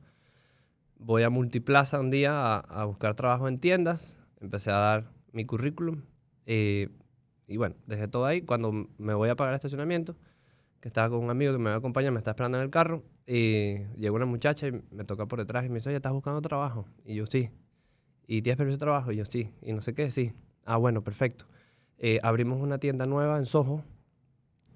[0.98, 4.18] Voy a Multiplaza un día a, a buscar trabajo en tiendas.
[4.40, 6.04] Empecé a dar mi currículum.
[6.46, 6.88] eh,
[7.46, 8.42] y bueno, dejé todo ahí.
[8.44, 10.16] Cuando me voy a pagar el estacionamiento,
[10.84, 12.70] que estaba con un amigo que me va a acompañar, me está esperando en el
[12.70, 16.12] carro, y llegó una muchacha y me toca por detrás y me dice, oye, ¿estás
[16.12, 16.86] buscando trabajo?
[17.06, 17.50] Y yo, sí.
[18.28, 19.14] ¿Y tienes permiso de trabajo?
[19.14, 19.50] Y yo, sí.
[19.62, 20.34] Y no sé qué, sí.
[20.66, 21.46] Ah, bueno, perfecto.
[22.00, 23.82] Eh, abrimos una tienda nueva en Soho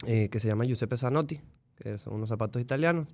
[0.06, 1.42] eh, que se llama Giuseppe Zanotti,
[1.76, 3.10] que son unos zapatos italianos,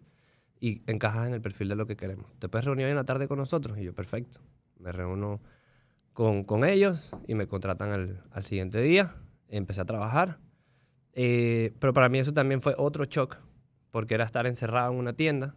[0.59, 2.27] y encajas en el perfil de lo que queremos.
[2.37, 3.75] ¿Te puedes reunir hoy en la tarde con nosotros?
[3.79, 4.39] Y yo, perfecto.
[4.77, 5.41] Me reúno
[6.13, 9.15] con, con ellos y me contratan al, al siguiente día.
[9.47, 10.37] Empecé a trabajar.
[11.13, 13.37] Eh, pero para mí eso también fue otro shock,
[13.91, 15.55] porque era estar encerrado en una tienda.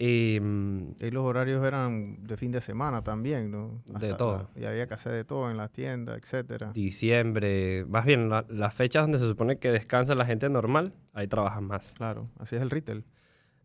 [0.00, 3.82] Y, mm, Y los horarios eran de fin de semana también, ¿no?
[3.98, 4.48] De todo.
[4.54, 6.70] y había que hacer de todo en las tiendas, etcétera.
[6.72, 11.26] diciembre, más bien la- las fechas donde se supone que descansa la gente normal, ahí
[11.26, 11.94] trabajan más.
[11.96, 13.04] Claro, así es el retail.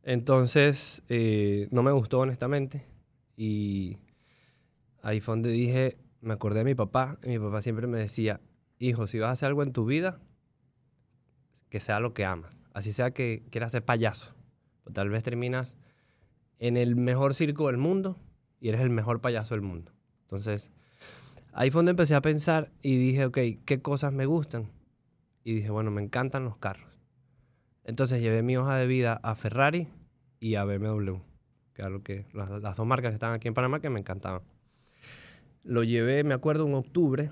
[0.03, 2.85] Entonces, eh, no me gustó honestamente
[3.37, 3.97] y
[5.03, 8.41] ahí fue donde dije, me acordé de mi papá y mi papá siempre me decía,
[8.79, 10.19] hijo, si vas a hacer algo en tu vida,
[11.73, 14.35] que sea lo que amas, así sea que quieras ser payaso,
[14.83, 15.75] o tal vez terminas
[16.59, 18.15] en el mejor circo del mundo
[18.59, 19.91] y eres el mejor payaso del mundo.
[20.21, 20.69] Entonces,
[21.51, 24.69] ahí fue donde empecé a pensar y dije, ok, ¿qué cosas me gustan?
[25.43, 26.91] Y dije, bueno, me encantan los carros.
[27.85, 29.87] Entonces llevé mi hoja de vida a Ferrari
[30.39, 31.15] y a BMW,
[31.73, 34.43] que que, las, las dos marcas que estaban aquí en Panamá que me encantaban.
[35.63, 37.31] Lo llevé, me acuerdo, en octubre.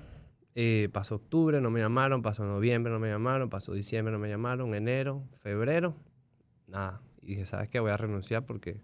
[0.54, 2.22] Eh, pasó octubre, no me llamaron.
[2.22, 3.48] Pasó noviembre, no me llamaron.
[3.48, 4.74] Pasó diciembre, no me llamaron.
[4.74, 5.94] Enero, febrero,
[6.66, 7.00] nada.
[7.20, 7.80] Y dije, ¿sabes qué?
[7.80, 8.80] Voy a renunciar porque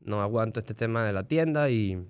[0.00, 2.06] no aguanto este tema de la tienda y,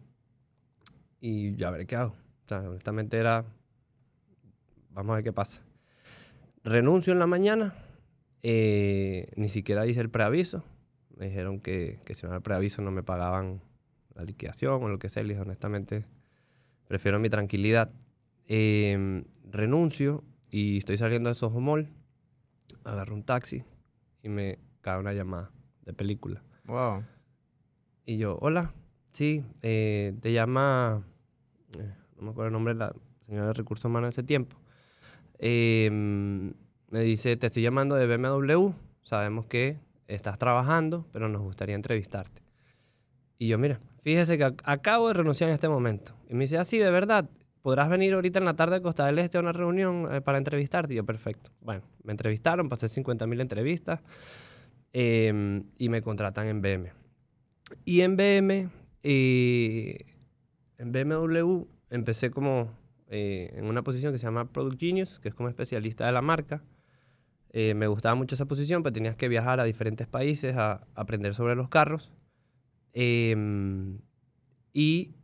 [1.20, 2.14] y ya veré qué hago.
[2.44, 3.44] O sea, honestamente era,
[4.90, 5.62] vamos a ver qué pasa.
[6.64, 7.74] Renuncio en la mañana,
[8.42, 10.64] eh, ni siquiera hice el preaviso.
[11.16, 13.60] Me dijeron que, que si no era el preaviso no me pagaban
[14.14, 15.22] la liquidación o lo que sea.
[15.22, 16.04] Le dije, honestamente,
[16.88, 17.90] prefiero mi tranquilidad.
[18.48, 21.88] Eh, renuncio y estoy saliendo de Soho Mall.
[22.85, 23.64] Agarro un taxi
[24.22, 25.50] y me cae una llamada
[25.85, 26.42] de película.
[26.66, 27.04] Wow.
[28.07, 28.74] Y yo, hola,
[29.12, 31.02] sí, eh, te llama,
[31.78, 32.94] eh, no me acuerdo el nombre de la
[33.26, 34.57] señora de recursos humanos de ese tiempo.
[35.38, 41.74] Eh, me dice, te estoy llamando de BMW, sabemos que estás trabajando, pero nos gustaría
[41.74, 42.42] entrevistarte.
[43.38, 46.14] Y yo, mira, fíjese que ac- acabo de renunciar en este momento.
[46.28, 47.28] Y me dice, ah, sí, de verdad,
[47.64, 50.37] ¿podrás venir ahorita en la tarde a Costa del Este a una reunión eh, para
[50.37, 50.92] entrevistarte?
[50.92, 51.50] Y yo, perfecto.
[51.62, 54.00] Bueno, me entrevistaron, pasé 50.000 entrevistas
[54.92, 56.92] eh, y me contratan en BM.
[57.87, 58.68] Y en BM,
[59.03, 59.96] eh,
[60.77, 62.68] en BMW, empecé como
[63.09, 66.20] eh, en una posición que se llama Product Genius, que es como especialista de la
[66.20, 66.62] marca.
[67.50, 71.33] Eh, me gustaba mucho esa posición, pero tenías que viajar a diferentes países a aprender
[71.33, 72.12] sobre los carros.
[72.92, 74.00] Em,
[74.74, 75.14] y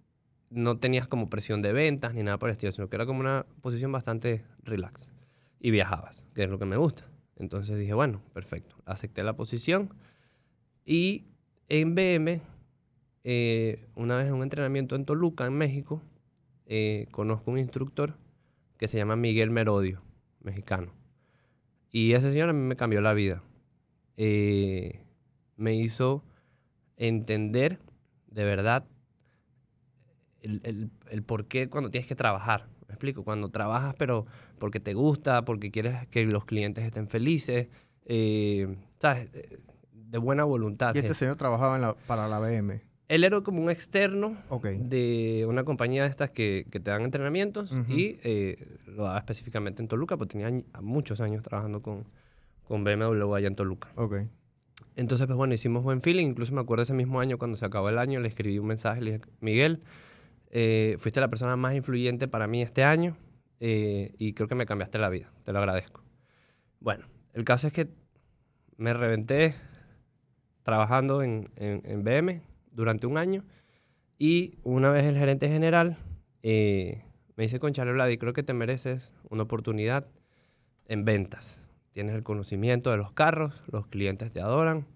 [0.50, 3.20] no tenías como presión de ventas ni nada por el estilo, sino que era como
[3.20, 5.10] una posición bastante relax.
[5.60, 7.06] Y viajabas, que es lo que me gusta.
[7.36, 8.76] Entonces dije, bueno, perfecto.
[8.84, 9.94] Acepté la posición.
[10.84, 11.24] Y
[11.68, 12.40] en BM,
[13.24, 16.02] eh, una vez en un entrenamiento en Toluca, en México,
[16.66, 18.14] eh, conozco un instructor
[18.76, 20.02] que se llama Miguel Merodio,
[20.40, 20.92] mexicano.
[21.90, 23.42] Y ese señor a mí me cambió la vida.
[24.16, 25.04] Eh,
[25.56, 26.24] me hizo
[26.96, 27.78] entender
[28.28, 28.84] de verdad
[30.42, 32.66] el, el, el por qué cuando tienes que trabajar.
[32.88, 34.26] Me explico, cuando trabajas pero
[34.58, 37.68] porque te gusta, porque quieres que los clientes estén felices,
[38.06, 39.28] eh, ¿sabes?
[39.34, 39.58] Eh,
[39.92, 40.94] De buena voluntad.
[40.94, 42.80] Y este señor trabajaba en la- para la BM.
[43.08, 44.66] Él era como un externo Ok.
[44.66, 47.92] de una compañía de estas que, que te dan entrenamientos Ujú.
[47.92, 52.04] y eh, lo daba específicamente en Toluca, porque tenía muchos años trabajando con,
[52.66, 53.88] con BMW allá en Toluca.
[53.96, 54.16] Ok.
[54.96, 56.26] Entonces, pues bueno, hicimos buen feeling.
[56.28, 59.00] Incluso me acuerdo ese mismo año, cuando se acabó el año, le escribí un mensaje,
[59.00, 59.82] le dije, Miguel,
[60.50, 63.16] eh, fuiste la persona más influyente para mí este año
[63.60, 65.30] eh, y creo que me cambiaste la vida.
[65.44, 66.02] Te lo agradezco.
[66.80, 67.88] Bueno, el caso es que
[68.76, 69.54] me reventé
[70.62, 71.50] trabajando en,
[72.02, 73.44] BM durante un año
[74.18, 75.98] y una vez el gerente general
[76.42, 77.04] eh,
[77.36, 80.06] me dice, Conchale Vladi, creo que te mereces una oportunidad
[80.86, 81.64] en ventas.
[81.92, 84.86] Tienes el conocimiento de los carros, los clientes te adoran,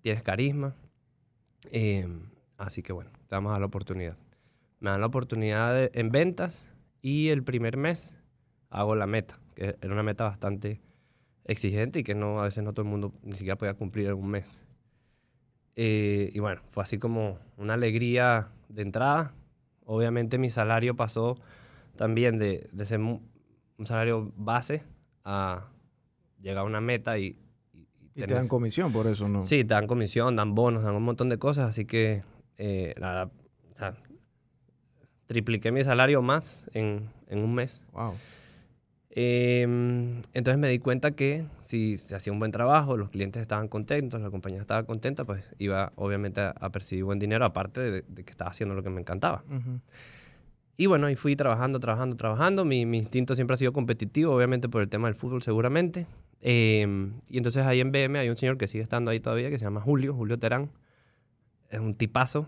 [0.00, 0.74] tienes carisma.
[1.70, 2.06] eh,
[2.58, 4.16] así que bueno, te vamos a la oportunidad.
[4.82, 6.66] Me dan la oportunidad de- en ventas
[7.00, 8.12] y el primer mes
[8.68, 10.80] hago la meta, que era una meta bastante
[11.44, 14.14] exigente y que no a veces no todo el mundo ni siquiera podía cumplir en
[14.14, 14.60] un mes.
[15.76, 19.32] Eh, y bueno, fue así como una alegría de entrada.
[19.84, 21.38] Obviamente mi salario pasó
[21.96, 23.20] también de, de ser un
[23.84, 24.82] salario base
[25.24, 25.68] a
[26.40, 27.24] llegar a una meta y...
[27.24, 29.44] y- y Y te tener- dan comisión por eso, ¿no?
[29.44, 32.22] Sí, te dan comisión, dan bonos, dan un montón de cosas, así que
[32.58, 33.30] eh, nada,
[33.72, 33.94] o sea,
[35.32, 37.82] tripliqué mi salario más en, en un mes.
[37.92, 38.14] Wow.
[39.14, 43.68] Em, entonces me di cuenta que si se hacía un buen trabajo, los clientes estaban
[43.68, 48.04] contentos, la compañía estaba contenta, pues iba obviamente a, a percibir buen dinero, aparte de,
[48.08, 49.44] de que estaba haciendo lo que me encantaba.
[49.48, 49.80] Ujú.
[50.76, 52.64] Y bueno, ahí fui trabajando, trabajando, trabajando.
[52.64, 56.06] Mi, mi instinto siempre ha sido competitivo, obviamente por el tema del fútbol seguramente.
[56.40, 59.58] Em, y entonces ahí en BM hay un señor que sigue estando ahí todavía, que
[59.58, 60.70] se llama Julio, Julio Terán.
[61.70, 62.46] Es un tipazo.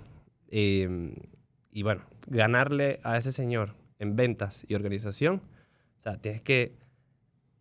[0.51, 1.15] Em,
[1.75, 5.43] y bueno, ganarle a ese señor en ventas y organización,
[5.99, 6.73] o sea, tienes que,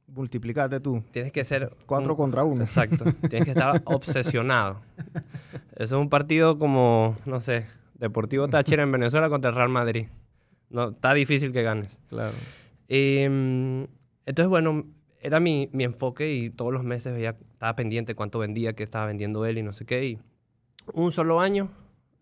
[0.08, 1.02] Multiplicate tú.
[1.12, 1.76] tienes que ser...
[1.86, 2.62] Cuatro un- contra uno.
[2.64, 3.06] Exacto.
[3.30, 4.82] Tienes que estar obsesionado.
[5.76, 10.08] Eso es un partido como, no sé, Deportivo Táchira en Venezuela contra el Real Madrid.
[10.70, 11.98] No, está difícil que ganes.
[12.10, 12.34] Claro.
[12.90, 13.24] Eh,
[14.26, 14.86] entonces, bueno,
[15.22, 19.06] era mi, mi enfoque y todos los meses veía, estaba pendiente cuánto vendía, qué estaba
[19.08, 20.06] vendiendo él y no sé qué.
[20.06, 20.20] Y
[20.94, 21.70] un solo año,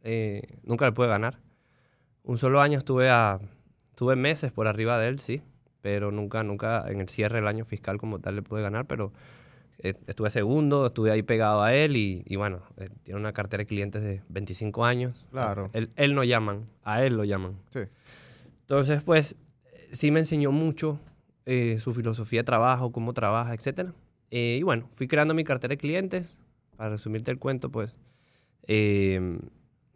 [0.04, 1.40] eh, nunca le pude ganar.
[2.24, 3.40] Un solo año estuve a,
[3.90, 5.42] estuve meses por arriba de él, sí,
[5.82, 9.12] pero nunca, nunca en el cierre del año fiscal como tal le pude ganar, pero
[9.80, 13.62] eh, estuve segundo, estuve ahí pegado a él y, y bueno, eh, tiene una cartera
[13.62, 15.26] de clientes de 25 años.
[15.32, 15.70] Claro.
[15.74, 17.58] Él, él no llaman, a él lo llaman.
[17.70, 17.82] Sí.
[18.62, 19.36] Entonces, pues,
[19.74, 21.00] eh, sí me enseñó mucho
[21.46, 23.90] eh, su filosofía de trabajo, cómo trabaja, etc.
[24.30, 26.40] y bueno, fui creando mi cartera de clientes.
[26.78, 28.00] Para resumirte el cuento, pues,
[28.68, 29.40] eh,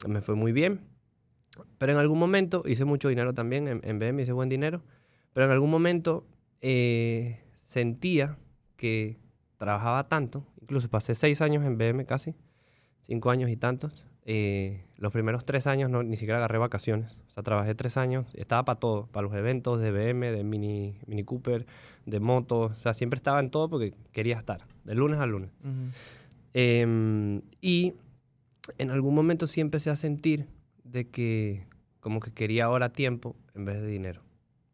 [0.08, 0.82] me fue muy bien.
[1.78, 4.82] Pero en algún momento, hice mucho dinero también, en, en BM hice buen dinero,
[5.34, 6.26] pero en algún momento
[6.62, 8.38] eh, sentía
[8.78, 9.18] que
[9.58, 12.36] trabajaba tanto, incluso pasé seis años en BM casi,
[13.02, 14.06] cinco años y tantos.
[14.26, 17.18] eh, los primeros tres años no, ni siquiera agarré vacaciones.
[17.30, 20.98] O sea, trabajé tres años, estaba para todo, para los eventos de BM, de Mini,
[21.06, 21.65] Mini Cooper,
[22.06, 22.72] de motos.
[22.72, 25.52] O sea, siempre estaba en todo porque quería estar, de lunes a lunes.
[26.54, 27.94] Em, y
[28.78, 30.48] en algún momento sí empecé a sentir
[30.86, 31.67] de que
[32.00, 34.21] como que quería ahora tiempo en vez de dinero,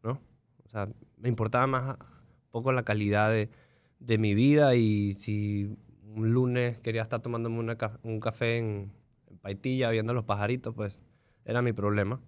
[0.04, 0.20] ¿no?
[0.64, 3.50] O sea, me importaba más un poco la calidad de,
[3.98, 5.76] de mi vida y si
[6.14, 8.92] un lunes quería estar tomándome una un café en,
[9.28, 11.00] en Paitilla, viendo los pajaritos, pues
[11.44, 12.20] era mi problema.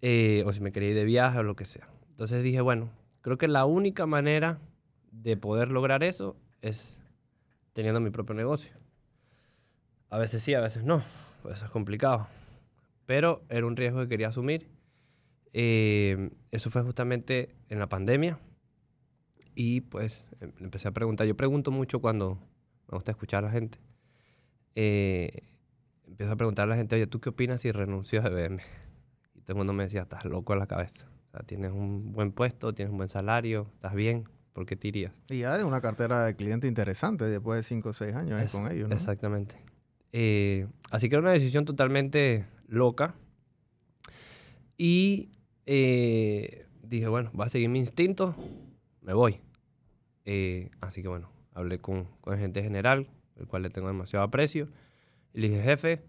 [0.00, 1.88] Eh, o si me quería ir de viaje o lo que sea.
[2.10, 4.58] Entonces dije, bueno, creo que la única manera
[5.10, 7.00] de poder lograr eso es
[7.72, 8.70] teniendo mi propio negocio.
[10.08, 11.02] A veces sí, a veces no,
[11.42, 12.28] pues eso es complicado.
[13.06, 14.68] Pero era un riesgo que quería asumir.
[15.52, 18.38] Eh, eso fue justamente en la pandemia.
[19.54, 21.26] Y pues em- empecé a preguntar.
[21.26, 22.34] Yo pregunto mucho cuando
[22.90, 23.78] me gusta escuchar a la gente.
[24.74, 25.30] Eh,
[26.06, 28.58] empiezo a preguntar a la gente, oye, ¿tú qué opinas si renuncio a BM?
[29.34, 31.06] Y todo el mundo me decía, estás loco en la cabeza.
[31.28, 34.88] O sea, tienes un buen puesto, tienes un buen salario, estás bien, ¿por qué te
[34.88, 35.12] irías?
[35.30, 38.52] Y ya de una cartera de cliente interesante después de 5 o 6 años Es-
[38.52, 38.94] con ellos, ¿no?
[38.94, 39.56] Exactamente.
[40.12, 43.14] Eh, así que era una decisión totalmente loca.
[44.78, 45.30] Y
[45.66, 48.34] eh, dije, bueno, voy a seguir mi instinto,
[49.00, 49.40] me voy.
[50.24, 54.24] Eh, así que bueno, hablé con, con el gerente general, el cual le tengo demasiado
[54.24, 54.68] aprecio.
[55.32, 56.02] Y le dije, jefe,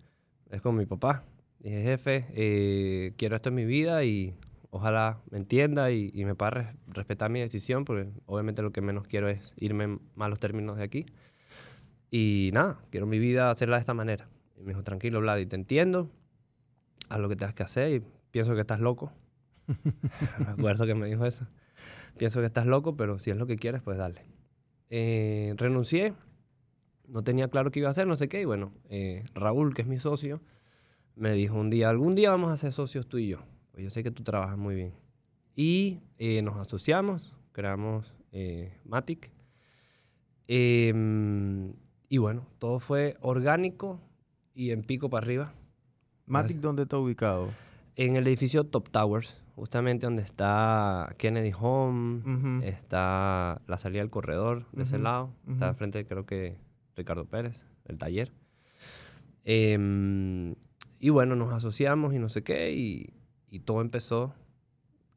[0.50, 1.24] es con mi papá.
[1.60, 4.36] Dije, jefe, eh, quiero esto en mi vida y
[4.70, 8.82] ojalá me entienda y, y me pueda res- respetar mi decisión, porque obviamente lo que
[8.82, 11.06] menos quiero es irme en malos términos de aquí.
[12.12, 14.30] Y nada, quiero mi vida hacerla de esta manera.
[14.58, 16.10] Y me dijo, tranquilo, Vladi, te entiendo,
[17.10, 19.12] haz lo que tengas que hacer y pienso que estás loco.
[20.40, 21.46] me acuerdo que me dijo eso.
[22.18, 24.26] Pienso que estás loco, pero si es lo que quieres, pues dale.
[24.90, 26.14] Eh, renuncié,
[27.08, 29.82] no tenía claro qué iba a hacer, no sé qué, y bueno, eh, Raúl, que
[29.82, 30.42] es mi socio,
[31.16, 33.40] me dijo un día, algún día vamos a ser socios tú y yo.
[33.72, 34.94] Pues yo sé que tú trabajas muy bien.
[35.56, 38.16] Y eh, nos asociamos, creamos
[38.86, 39.32] Matic.
[40.48, 41.74] Em,
[42.08, 44.00] y bueno, todo fue orgánico
[44.54, 45.54] y en pico para arriba.
[46.28, 47.50] Matic, ¿dónde está ubicado?
[47.96, 52.64] En el edificio Top Towers, justamente donde está Kennedy Home, Ujú.
[52.66, 55.78] está la salida del corredor de ese Ujú, lado, está ujú.
[55.78, 56.58] frente creo que
[56.96, 58.34] Ricardo Pérez, el taller.
[59.46, 60.56] Em,
[61.00, 63.14] y bueno, nos asociamos y no sé qué, y,
[63.50, 64.34] y todo empezó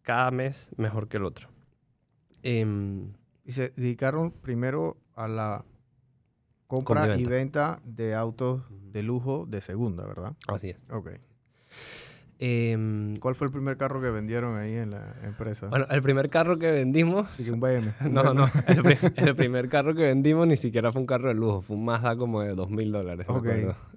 [0.03, 1.49] cada mes mejor que el otro.
[2.42, 3.12] Em,
[3.44, 5.64] Y se dedicaron primero a la
[6.68, 10.33] compra y y venta de autos de lujo de segunda, ¿verdad?
[10.48, 10.79] así es.
[10.90, 11.11] Ok.
[12.42, 15.66] Em, ¿Cuál fue el primer carro que vendieron ahí en la empresa?
[15.66, 17.92] bueno, el primer carro que vendimos que un BM.
[18.00, 18.35] un No, BM.
[18.35, 18.50] no.
[18.66, 21.61] El, pri- el primer carro que vendimos ni siquiera fue un carro de lujo.
[21.61, 23.26] Fue un Mazda como de dos mil dólares.
[23.29, 23.46] Ok.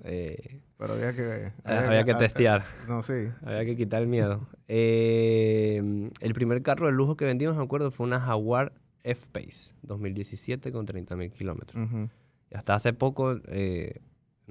[0.03, 1.53] Eh, Pero había que...
[1.63, 2.65] había que testear.
[2.89, 3.29] No, sí.
[3.45, 4.45] Había que quitar el miedo.
[4.67, 8.73] Eh, el primer carro de lujo que vendimos, me acuerdo, fue una Jaguar
[9.05, 11.81] F-Pace 2017 con 30 mil kilómetros.
[11.81, 12.09] Ujú.
[12.51, 14.01] Y hasta hace poco eh,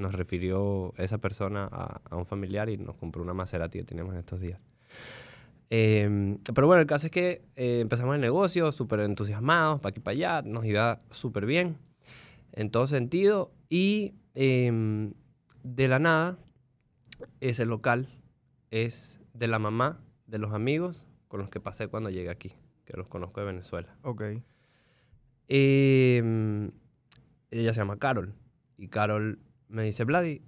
[0.02, 4.12] nos refirió esa persona a, a un familiar y nos compró una Maserati que teníamos
[4.12, 4.60] en estos días.
[5.74, 10.00] Eh, pero bueno, el caso es que eh, empezamos el negocio súper entusiasmados, para aquí
[10.00, 11.78] para allá, nos iba súper bien
[12.52, 13.50] en todo sentido.
[13.70, 15.10] Y eh,
[15.62, 16.36] de la nada,
[17.40, 18.06] ese local
[18.70, 22.52] es de la mamá de los amigos con los que pasé cuando llegué aquí,
[22.84, 23.96] que los conozco de Venezuela.
[24.02, 24.22] Ok.
[25.48, 26.70] Eh,
[27.50, 28.34] ella se llama Carol.
[28.76, 29.38] Y Carol
[29.72, 30.42] me dice, Vladi,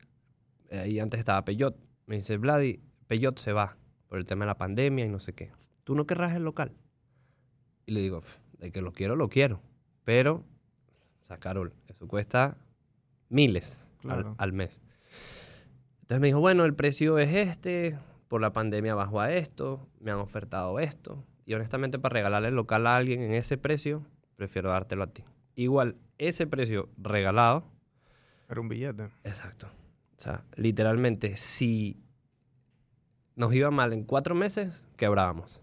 [0.70, 3.76] eh, ahí antes estaba Peyot, me dice, Vladi, Peyot se va
[4.08, 5.50] por el tema de la pandemia y no sé qué.
[5.84, 6.72] ¿Tú no querrás el local?
[7.86, 9.60] Y le digo, "Pf, de que lo quiero, lo quiero.
[10.04, 10.44] Pero,
[11.22, 12.56] o sea, Carol, eso cuesta
[13.28, 14.34] miles al- Claro.
[14.38, 14.80] al, mes.
[16.02, 20.10] Entonces me dijo, bueno, el precio es este, por la pandemia bajo a esto, me
[20.10, 21.24] han ofertado esto.
[21.46, 24.04] Y honestamente, para regalarle el local a alguien en ese precio,
[24.36, 25.24] prefiero dártelo a ti.
[25.54, 27.64] Igual, ese precio regalado,
[28.48, 29.08] Era un billete.
[29.24, 29.68] exacto.
[30.16, 32.00] O sea, literalmente, si
[33.36, 35.60] nos iba mal en cuatro meses, quebrábamos.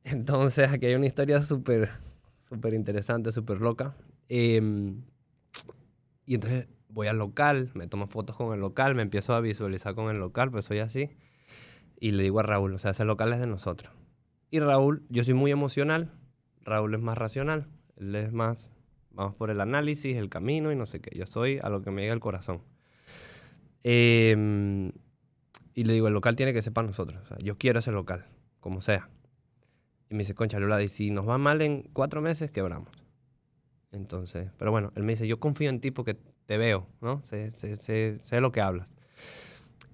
[0.04, 1.90] Entonces, aquí hay una historia súper,
[2.48, 3.96] súper interesante, súper loca.
[4.28, 5.02] Em,
[6.24, 9.94] y entonces voy al local, me tomo fotos con el local, me empiezo a visualizar
[9.96, 11.10] con el local, pues soy así.
[11.98, 13.92] Y le digo a Raúl, o sea, ese local es de nosotros.
[14.50, 16.12] Y Raúl, yo soy muy emocional,
[16.62, 18.72] Raúl es más racional, él es más,
[19.12, 21.16] vamos por el análisis, el camino y no sé qué.
[21.16, 22.62] Yo soy a lo que me llega el corazón.
[23.82, 24.92] Em,
[25.74, 27.20] y le digo, el local tiene que ser para nosotros.
[27.22, 28.26] O sea, yo quiero ese local,
[28.60, 29.08] como sea.
[30.08, 32.88] Y me dice, concha, Lola, y si nos va mal en cuatro meses, quebramos.
[33.92, 36.16] Entonces, pero bueno, él me dice, yo confío en ti porque
[36.46, 37.22] te veo, ¿no?
[37.24, 38.88] Sé, sé, sé, sé lo que hablas.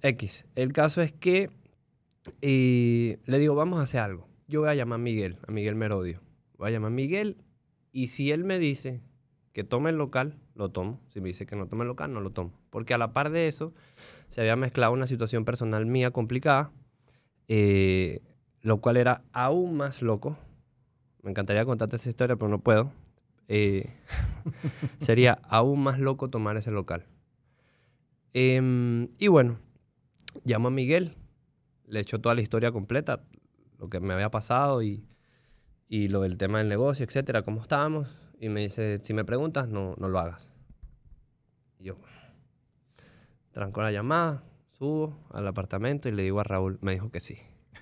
[0.03, 0.45] X.
[0.55, 1.51] El caso es que
[2.43, 4.29] eh, le digo, vamos a hacer algo.
[4.49, 6.21] Yo voy a llamar a Miguel, a Miguel Merodio.
[6.57, 7.37] Voy a llamar a Miguel
[7.93, 9.01] y si él me dice
[9.57, 11.01] que tome el local, lo tomo.
[11.07, 12.53] Si me dice que no tome el local, no lo tomo.
[12.69, 13.73] Porque a la par de eso,
[14.29, 16.73] se había mezclado una situación personal mía complicada,
[17.49, 18.21] eh,
[18.61, 20.37] lo cual era aún más loco.
[21.23, 22.93] Me encantaría contarte esa historia, pero no puedo.
[23.49, 23.95] eh,
[25.01, 27.07] sería aún más loco tomar ese local.
[28.35, 29.57] Em, y bueno,
[30.45, 31.15] llamo a Miguel,
[31.87, 33.23] le echo toda la historia completa,
[33.79, 35.07] lo que me había pasado y,
[35.89, 38.26] y lo del tema del negocio, etcétera, cómo estábamos.
[38.39, 40.53] Y me dice, si me preguntas, no, no lo hagas.
[41.79, 41.97] Y yo,
[43.53, 47.39] tranco la llamada, subo al apartamento y le digo a Raúl, me dijo que sí.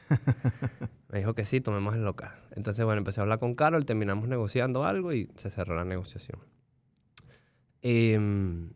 [1.09, 2.33] me dijo que sí, tomemos el local.
[2.53, 6.39] Entonces, bueno, empecé a hablar con Carol, terminamos negociando algo y se cerró la negociación.
[7.83, 8.71] Em,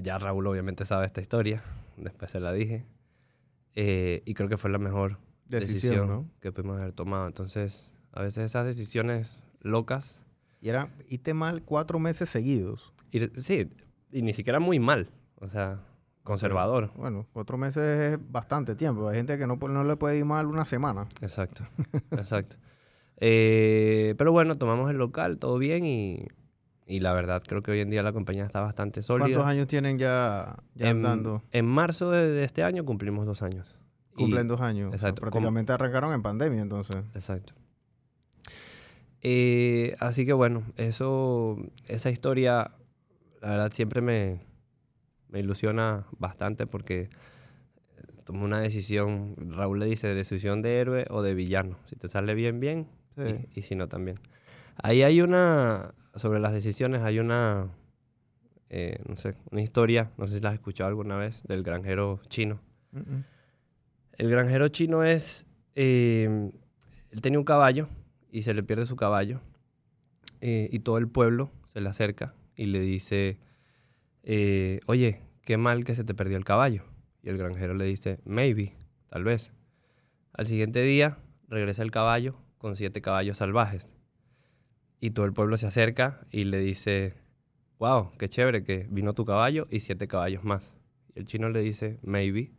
[0.00, 1.62] ya Raúl obviamente sabe esta historia,
[1.96, 2.86] después se la dije.
[3.74, 5.18] Eh, y creo que fue la mejor
[5.48, 6.30] Decisión, decisión, ¿no?
[6.40, 7.26] que pudimos haber tomado.
[7.26, 10.22] Entonces, a veces esas decisiones locas,
[10.66, 12.92] Y era, hice mal cuatro meses seguidos.
[13.12, 13.70] y, sí,
[14.10, 15.10] y ni siquiera muy mal,
[15.40, 15.78] o sea,
[16.24, 16.90] conservador.
[16.96, 19.08] Bueno, cuatro meses es bastante tiempo.
[19.08, 21.06] Hay gente que no, no le puede ir mal una semana.
[21.20, 21.62] Exacto,
[22.10, 22.56] exacto.
[23.18, 26.26] Eh, pero bueno, tomamos el local, todo bien y,
[26.86, 29.24] y la verdad creo que hoy en día la compañía está bastante sólida.
[29.28, 31.42] ¿Cuántos años tienen ya, ya en, andando?
[31.50, 33.74] en marzo de, de este año cumplimos dos años.
[34.12, 34.88] Y- Cumplen dos años.
[34.88, 35.22] O sea, exacto.
[35.22, 36.96] Prácticamente arrancaron en pandemia, entonces.
[37.14, 37.54] Exacto.
[39.28, 41.58] Eh, así que bueno, eso,
[41.88, 42.70] esa historia,
[43.42, 44.38] la verdad siempre me,
[45.30, 47.08] me ilusiona bastante porque
[48.24, 51.76] tomé una decisión, Raúl le dice decisión de héroe o de villano.
[51.86, 53.48] Si te sale bien, bien, Sí.
[53.52, 54.20] y, y si no, también.
[54.76, 57.66] Ahí hay una, sobre las decisiones, hay una,
[58.70, 62.20] eh, no sé, una historia, no sé si la has escuchado alguna vez, del granjero
[62.28, 62.60] chino.
[64.18, 66.48] El granjero chino es, eh,
[67.10, 67.88] él tenía un caballo
[68.30, 69.40] y se le pierde su caballo
[70.40, 73.38] eh, y todo el pueblo se le acerca y le dice,
[74.22, 76.84] eh, oye, qué mal que se te perdió el caballo.
[77.22, 78.74] Y el granjero le dice, maybe,
[79.08, 79.52] tal vez.
[80.32, 81.18] Al siguiente día
[81.48, 83.86] regresa el caballo con siete caballos salvajes.
[85.00, 87.14] Y todo el pueblo se acerca y le dice,
[87.78, 90.74] wow, qué chévere que vino tu caballo y siete caballos más.
[91.14, 92.52] Y el chino le dice, maybe.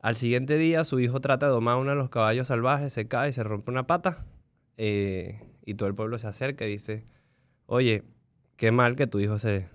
[0.00, 3.30] Al siguiente día su hijo trata de domar uno de los caballos salvajes, se cae
[3.30, 4.26] y se rompe una pata.
[4.76, 7.06] Eh, y todo el pueblo se acerca y dice,
[7.66, 8.02] oye,
[8.56, 9.68] qué mal que tu hijo se,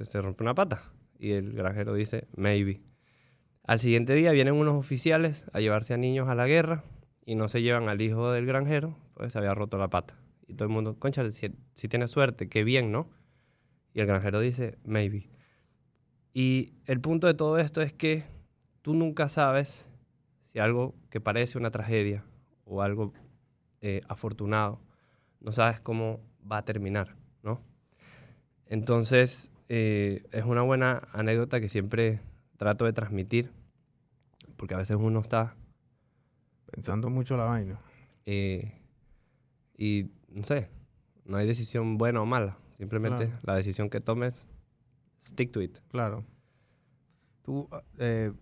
[0.00, 0.92] se, rompe una pata.
[1.18, 2.82] Y el granjero dice, maybe.
[3.64, 6.84] Al siguiente día vienen unos oficiales a llevarse a niños a la guerra
[7.24, 10.18] y no se llevan al hijo del granjero, pues se había roto la pata.
[10.46, 13.10] Y todo el mundo, concha, si, si tiene suerte, qué bien, ¿no?
[13.92, 15.28] Y el granjero dice, maybe.
[16.32, 18.24] Y el punto de todo esto es que
[18.82, 19.88] tú nunca sabes
[20.44, 22.24] si algo que parece una tragedia
[22.64, 23.12] o algo
[23.80, 24.80] eh, afortunado,
[25.40, 26.20] no sabes cómo
[26.50, 27.60] va a terminar, ¿no?
[28.66, 32.20] Entonces, eh, es una buena anécdota que siempre
[32.56, 33.50] trato de transmitir,
[34.56, 35.54] porque a veces uno está
[36.70, 37.78] Pensando mucho la vaina.
[38.24, 38.72] eh,
[39.78, 40.68] y, no sé,
[41.24, 43.40] no hay decisión buena o mala, simplemente Claro.
[43.42, 44.48] la decisión que tomes,
[45.24, 45.78] stick to it.
[45.88, 46.24] Claro.
[47.42, 47.68] Tú,
[47.98, 48.32] eh,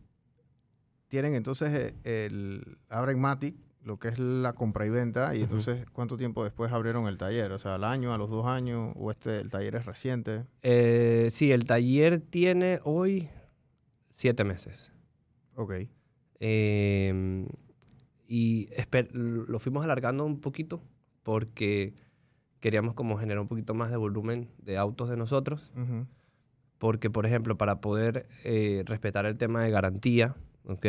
[1.09, 5.45] tienen entonces el, abren Matic, lo que es la compra y venta, y Ujú.
[5.45, 7.53] entonces, ¿cuánto tiempo después abrieron el taller?
[7.53, 10.45] O sea, al año, a los dos años, o este, el taller es reciente.
[10.63, 13.29] Eh, sí, el taller tiene hoy
[14.09, 14.91] siete meses.
[15.55, 15.75] Ok.
[16.41, 17.47] Eh,
[18.27, 18.69] y
[19.13, 20.83] lo fuimos alargando un poquito
[21.23, 21.95] porque
[22.61, 25.71] queríamos como generar un poquito más de volumen de autos de nosotros.
[25.77, 26.07] Ujú.
[26.79, 30.35] Porque, por ejemplo, para poder eh, respetar el tema de garantía,
[30.67, 30.87] ¿ok?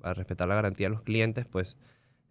[0.00, 1.76] Para respetar la garantía de los clientes, pues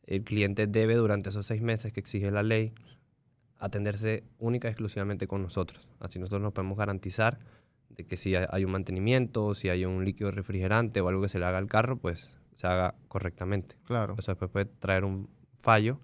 [0.09, 2.73] el cliente debe durante esos seis meses que exige la ley
[3.59, 5.87] atenderse única y exclusivamente con nosotros.
[5.99, 7.39] Así nosotros nos podemos garantizar
[7.89, 11.37] de que si hay- un mantenimiento, si hay un líquido refrigerante o algo que se
[11.37, 13.75] le haga al carro, pues se haga correctamente.
[13.83, 14.15] Claro.
[14.17, 15.29] Eso después puede traer un
[15.61, 15.99] fallo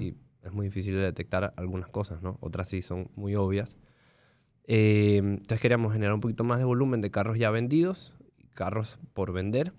[0.00, 2.36] y es muy difícil de detectar algunas cosas, ¿no?
[2.40, 3.76] Otras sí son muy obvias.
[4.64, 8.12] Eh, entonces queríamos generar un poquito más de volumen de carros ya vendidos,
[8.54, 9.72] carros por vender,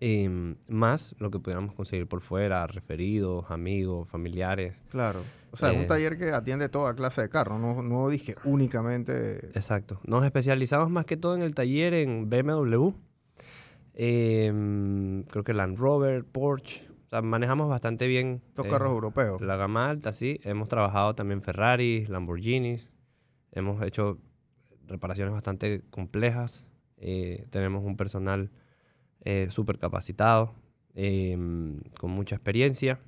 [0.00, 4.74] eh, más lo que pudiéramos conseguir por fuera, referidos, amigos, familiares.
[4.90, 5.20] Claro.
[5.52, 8.34] O sea, es Eh, un taller que atiende toda clase de carros, no, no dije
[8.44, 9.46] únicamente...
[9.54, 10.00] Exacto.
[10.04, 12.90] Nos especializamos más que todo en el taller en BMW.
[13.94, 16.84] eh, creo que Land Rover, Porsche.
[17.06, 18.42] O sea, manejamos bastante bien.
[18.48, 19.40] Estos eh, carros europeos.
[19.40, 20.40] La gama alta, sí.
[20.42, 22.88] Hemos trabajado también Ferrari, Lamborghinis.
[23.52, 24.18] Hemos hecho
[24.88, 26.64] reparaciones bastante complejas.
[26.98, 28.50] eh, tenemos un personal
[29.26, 30.54] eh, súper capacitado,
[30.94, 31.36] eh,
[31.98, 32.98] con mucha experiencia.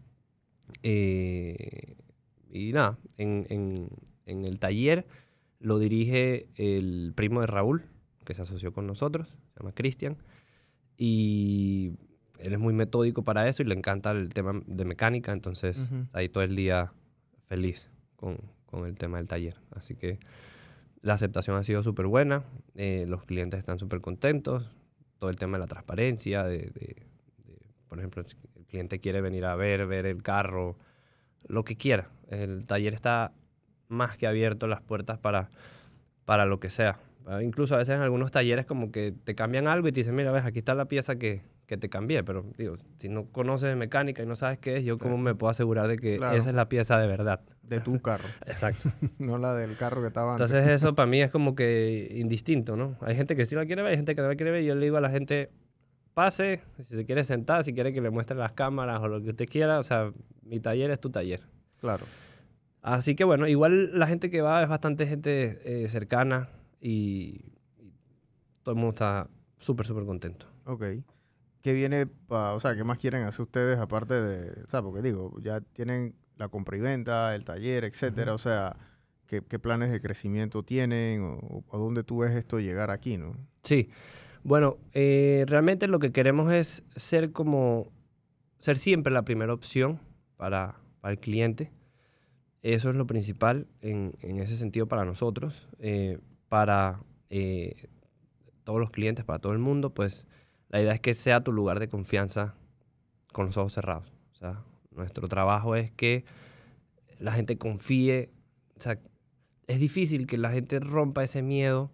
[0.83, 1.95] Eh,
[2.51, 3.89] y nada, en, en-
[4.27, 5.07] en el taller
[5.61, 7.85] lo dirige el primo de Raúl,
[8.25, 10.16] que se asoció con nosotros, se llama Cristian.
[10.97, 11.93] Y
[12.39, 16.07] él es muy metódico para eso y le encanta el tema de mecánica, entonces Ujú.
[16.12, 16.93] ahí todo el día
[17.47, 19.57] feliz con, con el tema del taller.
[19.71, 20.19] Así que
[21.01, 22.45] la aceptación ha sido súper buena,
[22.75, 24.71] eh, los clientes están súper contentos,
[25.19, 26.97] todo el tema de la transparencia, de, de-
[27.47, 27.59] de,
[27.89, 30.77] por ejemplo, si el cliente quiere venir a ver, ver el carro,
[31.47, 32.09] lo que quiera.
[32.29, 33.33] El taller está
[33.89, 35.49] más que abierto las puertas para,
[36.25, 36.99] para lo que sea.
[37.27, 40.14] Ah, Incluso a veces en algunos talleres como que te cambian algo y te dicen,
[40.14, 43.69] mira, ves, aquí está la pieza que, que te cambié, pero digo, si no conoces
[43.71, 46.37] de mecánica y no sabes qué es, yo cómo me puedo asegurar de que Claro.
[46.37, 47.41] esa es la pieza de verdad.
[47.69, 48.91] De tu carro, Exacto.
[49.19, 50.51] no la del carro que estaba antes.
[50.51, 52.97] Entonces eso para mí es como que indistinto, ¿no?
[53.01, 54.62] Hay gente que sí la quiere ver, hay gente que no la quiere ver.
[54.62, 55.51] y Yo le digo a la gente,
[56.14, 59.31] pase, si se quiere sentar, si quiere que le muestre las cámaras o lo que
[59.31, 60.12] usted quiera, o sea,
[60.43, 61.41] mi taller es tu taller.
[61.81, 62.07] Claro.
[62.81, 66.49] Así que bueno, igual la gente que va es bastante gente eh, cercana
[66.81, 67.45] y,
[67.79, 67.93] y
[68.62, 70.47] todo el mundo está súper, súper contento.
[70.64, 70.85] Ok.
[71.61, 75.03] ¿Qué viene pa- o sea, qué más quieren hacer ustedes aparte de, o sea, porque
[75.03, 78.76] digo, ya tienen la compra y venta, el taller, etcétera, o sea,
[79.26, 83.18] ¿qué, qué planes de crecimiento tienen o, o a dónde tú ves esto llegar aquí,
[83.18, 83.36] no?
[83.62, 83.91] Sí,
[84.45, 87.93] bueno, eh, realmente lo que queremos es ser como,
[88.59, 90.01] ser siempre la primera opción
[90.36, 91.72] para, para el cliente.
[92.62, 96.18] Eso es lo principal en, en ese sentido para nosotros, eh,
[96.49, 97.89] para eh,
[98.64, 100.26] todos los clientes, para todo el mundo, pues
[100.68, 102.55] la idea es que sea tu lugar de confianza
[103.32, 104.12] con los ojos cerrados.
[104.32, 104.62] O sea,
[104.99, 106.24] nuestro trabajo es que
[107.18, 108.30] la gente confíe,
[108.76, 108.99] o sea,
[109.66, 111.90] es difícil que la gente rompa ese miedo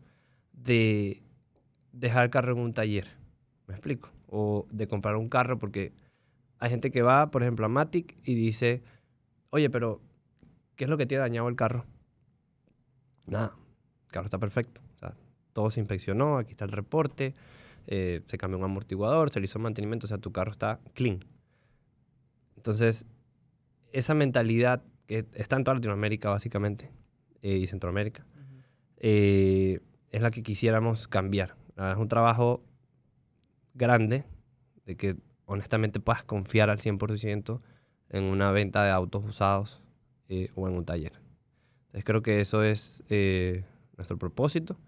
[0.53, 1.23] de
[1.93, 3.09] dejar el carro en un taller,
[3.67, 4.11] ¿me explico?
[4.29, 5.93] O de comprar un carro porque
[6.59, 8.83] hay gente que va, por ejemplo, a Matic y dice,
[9.51, 10.01] oye, pero
[10.77, 11.87] ¿qué es lo que tiene dañado el carro?
[13.27, 13.57] Nada,
[14.07, 14.81] el carro está perfecto.
[15.53, 17.33] Todo se inspeccionó, aquí está el reporte,
[17.87, 21.25] eh, se cambió un amortiguador, se le hizo mantenimiento, o sea, tu carro está clean.
[22.65, 23.05] Entonces,
[23.93, 26.91] esa mentalidad que está en toda Latinoamérica básicamente
[27.43, 28.25] eh, y Centroamérica,
[28.97, 31.57] eh, es la que quisiéramos cambiar.
[31.77, 32.65] Es un trabajo
[33.75, 34.25] grande
[34.87, 37.61] de que honestamente puedas confiar al 100%
[38.09, 39.83] en una venta de autos usados
[40.31, 41.13] eh, o en un taller.
[41.89, 43.67] Entonces creo que eso es eh,
[43.99, 44.79] nuestro propósito.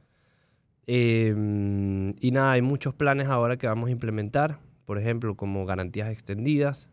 [0.87, 6.11] Eh, y nada, hay muchos planes ahora que vamos a implementar, por ejemplo, como garantías
[6.11, 6.89] extendidas,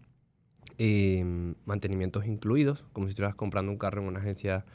[0.78, 4.66] eh, mantenimientos incluidos, como si estuvieras comprando un carro en una agencia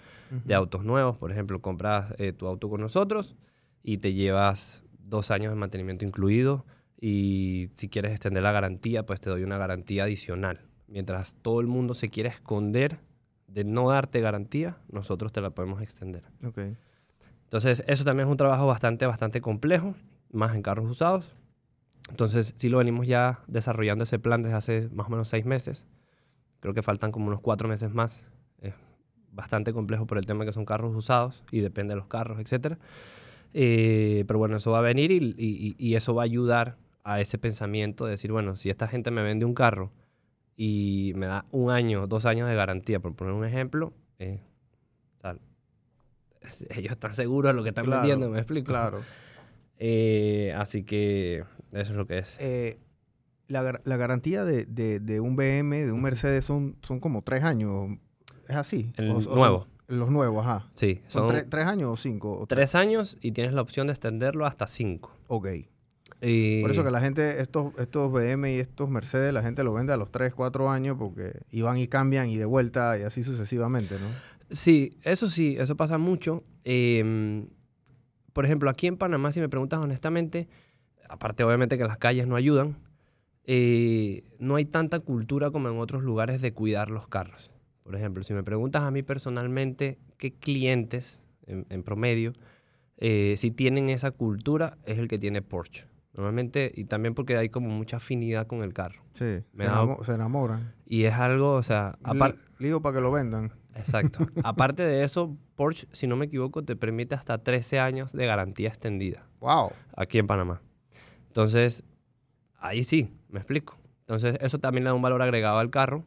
[0.45, 1.17] de autos nuevos.
[1.17, 3.37] Por ejemplo, compras eh, tu auto con nosotros
[3.83, 6.65] y te llevas dos años de mantenimiento incluido
[7.01, 10.61] y si quieres extender la garantía, pues te doy una garantía adicional.
[10.89, 12.99] Mientras todo el mundo se quiere esconder
[13.47, 16.25] de no darte garantía, nosotros te la podemos extender.
[17.45, 19.95] Entonces, eso también es un trabajo bastante, bastante complejo,
[20.33, 21.35] más en carros usados.
[22.09, 25.87] Entonces, sí lo venimos ya desarrollando ese plan desde hace más o menos seis meses.
[26.61, 28.27] Creo que faltan como unos cuatro meses más.
[28.61, 28.75] Es
[29.33, 32.77] bastante complejo por el tema que son carros usados y depende de los carros, etc.
[33.53, 37.39] pero bueno, eso va a venir y, y- y eso va a ayudar a ese
[37.39, 39.91] pensamiento de decir, bueno, si esta gente me vende un carro
[40.57, 44.41] y me da un año, dos años de garantía, por poner un ejemplo, eh,
[45.21, 45.37] sea,
[46.71, 48.67] ellos están seguros de lo que están Claro, vendiendo, ¿me explico?
[48.67, 49.03] Claro.
[49.79, 52.37] Eh, así que eso es lo que es.
[52.41, 52.79] Eh,
[53.47, 57.45] la, la garantía de, de- de un BM, de un Mercedes, son, son como tres
[57.45, 57.97] años.
[58.49, 58.93] ¿Es así?
[58.97, 59.67] El O- o son- nuevo.
[59.87, 60.69] los nuevos, ajá.
[60.75, 62.39] Sí, ¿Son son tre- tres años o cinco?
[62.39, 65.13] O tres años y tienes la opción de extenderlo hasta cinco.
[65.29, 65.49] Ok.
[66.21, 69.73] Y- Por eso que la gente, estos, estos BM y estos Mercedes, la gente los
[69.75, 73.23] vende a los 3, 4 años porque iban y cambian y de vuelta y así
[73.23, 74.07] sucesivamente, ¿no?
[74.51, 76.43] Sí, eso sí, eso pasa mucho.
[76.65, 77.45] Eh,
[78.39, 80.47] por ejemplo, aquí en Panamá, si me preguntas honestamente,
[81.09, 82.77] aparte obviamente que las calles no ayudan,
[83.47, 87.51] eh, no hay tanta cultura como en otros lugares de cuidar los carros.
[87.83, 92.33] Por ejemplo, si me preguntas a mí personalmente qué clientes en, en promedio,
[92.99, 95.87] eh, si tienen esa cultura, es el que tiene Porsche.
[96.15, 99.03] Normalmente, y también porque hay como mucha afinidad con el carro.
[99.15, 100.75] Sí, Me se, enamo- enamoran.
[100.87, 102.39] Y es algo, o sea, aparte...
[102.61, 103.51] Digo para que lo vendan.
[103.75, 104.27] Exacto.
[104.43, 108.69] Aparte de eso, Porsche, si no me equivoco, te permite hasta 13 años de garantía
[108.69, 109.73] extendida ¡Wow!
[109.97, 110.61] aquí en Panamá.
[111.29, 111.85] Entonces,
[112.59, 113.79] ahí sí, me explico.
[114.01, 116.05] Entonces, eso también le da un valor agregado al carro.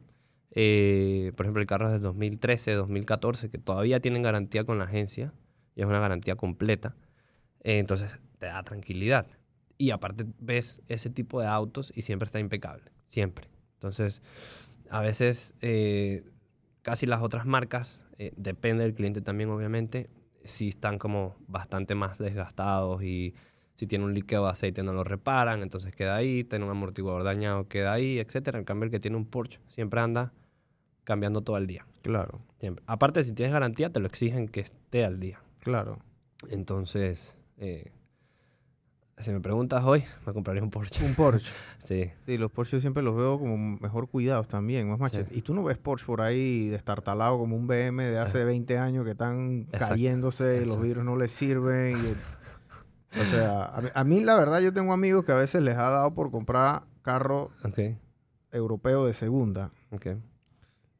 [0.50, 4.84] Eh, por ejemplo, el carro es del 2013, 2014, que todavía tienen garantía con la
[4.84, 5.32] agencia
[5.74, 6.94] y es una garantía completa.
[7.62, 9.26] Eh, entonces, te da tranquilidad.
[9.78, 12.90] Y aparte, ves ese tipo de autos y siempre está impecable.
[13.06, 13.48] Siempre.
[13.74, 14.20] Entonces,
[14.90, 16.24] a veces eh,
[16.82, 20.10] casi las otras marcas, eh, depende del cliente también obviamente,
[20.44, 23.34] sí están como bastante más desgastados y
[23.74, 27.24] si tiene un líquido de aceite no lo reparan, entonces queda ahí, tiene un amortiguador
[27.24, 28.58] dañado, queda ahí, etcétera.
[28.58, 30.32] En cambio el que tiene un Porsche siempre anda
[31.04, 31.86] cambiando todo el día.
[32.02, 32.84] Claro, Siempre.
[32.86, 35.40] Aparte, si tienes garantía, te lo exigen que esté al día.
[35.60, 35.98] claro.
[36.48, 37.92] Entonces, eh,
[39.18, 41.04] si me preguntas hoy, me compraría un Porsche.
[41.04, 41.50] Un Porsche.
[41.84, 42.10] Sí.
[42.26, 45.36] Sí, los Porsche siempre los veo como mejor cuidados también, más machete.
[45.36, 49.04] Y tú no ves Porsche por ahí destartalado como un BM de hace 20 años
[49.04, 50.80] que están Exacto, cayéndose, y los exacto.
[50.82, 51.96] vidrios no les sirven.
[51.96, 52.16] y el-
[53.20, 55.76] o sea, a mí, a mí la verdad yo tengo amigos que a veces les
[55.76, 57.78] ha dado por comprar carro Ok,
[58.52, 60.06] europeo de segunda ok.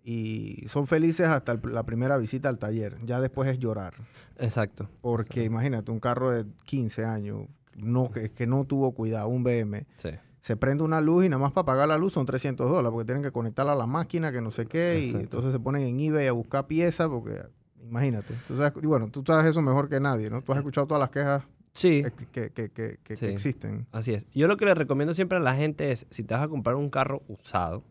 [0.04, 2.98] y son felices hasta el- la primera visita al taller.
[3.04, 3.94] Ya después es llorar.
[4.36, 4.90] Exacto.
[5.00, 7.46] Porque imagínate, un carro de 15 años
[7.76, 9.86] no, que, que no tuvo cuidado, un BM.
[9.96, 10.10] Sí.
[10.40, 13.04] se prende una luz y nada más para pagar la luz son 300 dólares porque
[13.06, 16.00] tienen que conectarla a la máquina, que no sé qué, y entonces se ponen en
[16.00, 17.42] eBay a buscar piezas porque,
[17.80, 20.42] imagínate, tú sabes, y bueno, tú sabes eso mejor que nadie, ¿no?
[20.42, 21.44] Tú has escuchado todas las quejas
[21.74, 23.26] Sí, eh, que, que- que- que- que Sí.
[23.26, 23.86] existen.
[23.92, 24.26] así es.
[24.32, 26.74] Yo lo que le recomiendo siempre a la gente es, si te vas a comprar
[26.76, 27.84] un carro usado,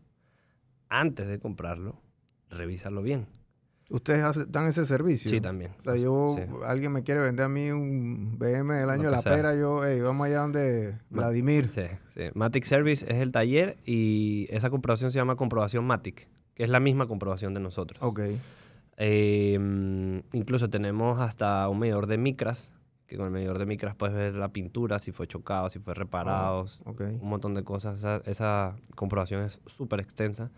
[0.90, 1.96] antes de comprarlo,
[2.50, 3.26] revísalo bien.
[3.90, 5.30] ¿Ustedes hace- dan ese servicio?
[5.30, 5.72] Sí, también.
[5.80, 6.44] O sea, yo, Sí.
[6.64, 9.32] alguien me quiere vender a mí un BM del año de la sea.
[9.34, 11.68] pera, yo, hey, vamos allá donde Ma- Vladimir.
[11.68, 11.82] Sí,
[12.14, 12.22] sí.
[12.34, 16.80] Matic Service es el taller y esa comprobación se llama comprobación Matic, que es la
[16.80, 17.98] misma comprobación de nosotros.
[18.02, 18.20] Ok,
[18.98, 19.58] Eh,
[20.32, 22.72] incluso tenemos hasta un medidor de micras,
[23.06, 25.94] que con el medidor de micras puedes ver la pintura, si fue chocado, si fue
[25.94, 27.00] reparado, ok.
[27.20, 27.98] un montón de cosas.
[27.98, 30.50] Esa, esa comprobación es súper extensa.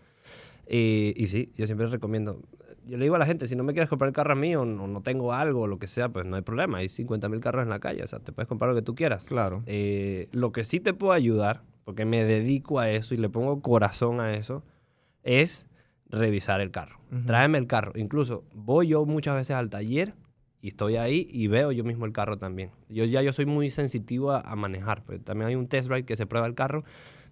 [0.67, 2.41] Eh, y sí, yo siempre recomiendo.
[2.85, 4.55] Yo le digo a la gente, si no me quieres comprar el carro a mí
[4.55, 6.79] o no, no tengo algo o lo que sea, pues no hay problema.
[6.79, 8.95] Hay 50 mil carros en la calle, o sea, te puedes comprar lo que tú
[8.95, 9.25] quieras.
[9.25, 9.63] Claro.
[9.65, 13.61] Eh, lo que sí te puedo ayudar, porque me dedico a eso y le pongo
[13.61, 14.63] corazón a eso,
[15.23, 15.67] es
[16.09, 16.99] revisar el carro.
[17.25, 17.93] Tráeme el carro.
[17.95, 20.13] Incluso voy yo muchas veces al taller
[20.61, 22.71] y estoy ahí y veo yo mismo el carro también.
[22.89, 25.03] Yo ya yo soy muy sensitivo a, a manejar.
[25.03, 26.83] Pues también hay un test ride que se prueba el carro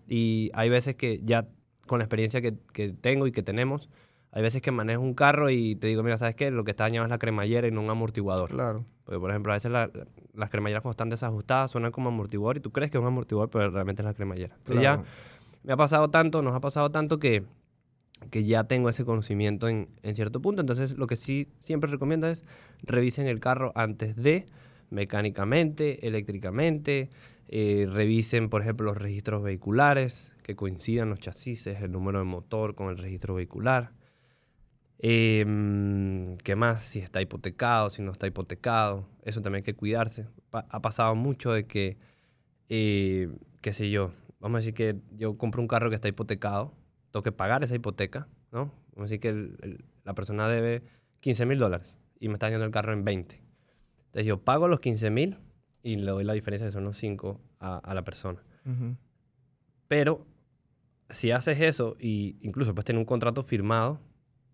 [0.07, 1.47] y hay veces que ya
[1.87, 3.89] con la experiencia que, que tengo y que tenemos,
[4.31, 6.49] hay veces que manejo un carro y te digo, mira, ¿sabes qué?
[6.49, 8.49] Lo que está dañado es la cremallera y no un amortiguador.
[8.49, 8.85] Claro.
[9.05, 9.91] Porque, por ejemplo, a veces la-
[10.33, 13.49] las cremalleras cuando están desajustadas suenan como amortiguador y tú crees que es un amortiguador,
[13.51, 14.55] pero realmente es la cremallera.
[14.63, 14.81] Claro.
[14.81, 15.03] ya
[15.63, 17.43] me ha pasado tanto, nos ha pasado tanto que,
[18.31, 20.61] que ya tengo ese conocimiento en, en cierto punto.
[20.61, 22.43] Entonces, lo que sí siempre recomiendo es
[22.81, 24.45] revisen el carro antes de,
[24.89, 27.09] mecánicamente, eléctricamente,
[27.49, 32.75] eh, revisen, por ejemplo, los registros vehiculares, que coincidan los chasis, el número de motor
[32.75, 33.93] con el registro vehicular.
[34.99, 36.81] Eh, mm, ¿Qué más?
[36.83, 39.07] Si está hipotecado, si no está hipotecado.
[39.23, 40.27] Eso también hay que cuidarse.
[40.49, 41.97] Pa- ha pasado mucho de que,
[42.69, 43.29] eh,
[43.61, 46.73] qué sé yo, vamos a decir que yo compro un carro que está hipotecado,
[47.11, 48.71] tengo que pagar esa hipoteca, ¿no?
[48.95, 50.83] Vamos a decir que el- el- la persona debe
[51.19, 53.41] 15 mil dólares y me está dañando el carro en 20.
[54.05, 55.37] Entonces yo pago los 15 mil
[55.81, 58.41] y le doy la diferencia que son los 5 a, a la persona.
[59.87, 60.25] Pero
[61.09, 63.99] si haces eso y incluso puedes tener un contrato firmado,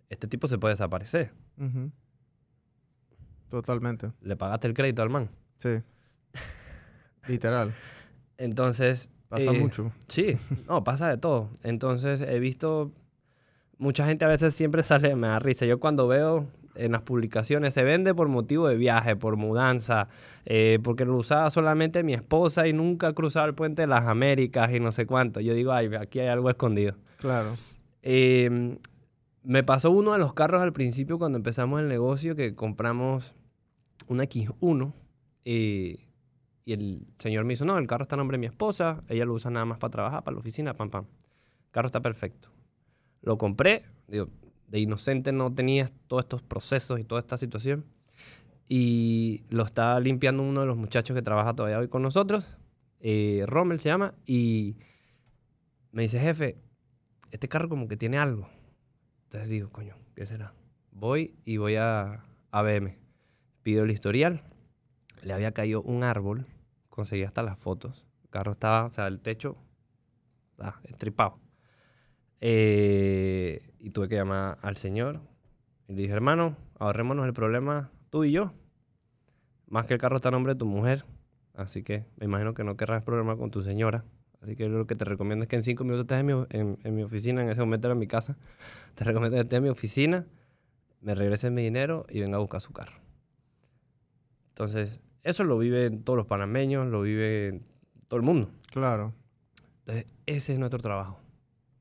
[0.10, 1.32] este tipo se puede desaparecer.
[3.50, 4.12] Totalmente.
[4.22, 5.30] Le pagaste el crédito al man.
[5.60, 5.82] Sí.
[7.28, 7.74] Literal.
[8.38, 9.12] Entonces...
[9.28, 9.92] Pasa eh, mucho.
[10.08, 10.38] Sí,
[10.68, 11.52] no, pasa de todo.
[11.64, 12.92] Entonces he visto,
[13.78, 15.66] mucha gente a veces siempre sale, me da risa.
[15.66, 16.48] Yo cuando veo
[16.80, 20.08] en las publicaciones, se vende por motivo de viaje, por mudanza,
[20.46, 24.72] eh, porque lo usaba solamente mi esposa y nunca cruzaba el puente de las Américas
[24.74, 25.40] y no sé cuánto.
[25.40, 26.96] Yo digo, ay, aquí hay algo escondido.
[27.18, 27.56] Claro.
[28.02, 28.78] Eh,
[29.44, 33.34] me pasó uno de los carros al principio cuando empezamos el negocio que compramos
[34.08, 34.94] una X1
[35.46, 35.98] eh,
[36.66, 39.26] y el señor me dijo, no, el carro está a nombre de mi esposa, ella
[39.26, 41.06] lo usa nada más para trabajar, para la oficina, pam, pam.
[41.06, 42.50] El carro está perfecto.
[43.22, 44.30] Lo compré, digo,
[44.70, 47.86] de inocente no tenía todos estos procesos y toda esta situación
[48.70, 52.58] y lo está limpiando uno de los muchachos que trabaja todavía hoy con nosotros,
[53.00, 54.78] eh, Rommel se llama, y
[55.92, 56.56] me dice, jefe,
[57.32, 58.48] este carro como que tiene algo.
[59.24, 60.54] Entonces digo, coño, ¿qué será?
[60.92, 62.96] Voy y voy a ABM.
[63.64, 64.44] Pido el historial.
[65.24, 66.46] Le había caído un árbol.
[66.90, 68.06] Conseguí hasta las fotos.
[68.24, 69.58] El carro estaba, o sea, el techo,
[70.60, 71.40] ah, estripado.
[72.42, 75.20] Eh, y tuve que llamar al señor.
[75.88, 78.54] Y le dije, hermano, ahorrémonos el problema tú y yo.
[79.68, 81.06] Más que el carro está a nombre de tu mujer.
[81.54, 84.04] Así que me imagino que no querrás problemas con tu señora.
[84.42, 86.80] Así que lo que te recomiendo es que en cinco minutos estés en mi, en,
[86.84, 88.38] en mi oficina, en ese momento era en mi casa.
[88.96, 90.26] Te recomiendo que estés en mi oficina,
[91.02, 92.96] me regreses mi dinero y venga a buscar su carro.
[94.50, 97.62] Entonces, eso lo viven todos los panameños, lo vive
[98.08, 98.50] todo el mundo.
[98.72, 99.14] Claro.
[99.80, 101.20] Entonces, ese es nuestro trabajo.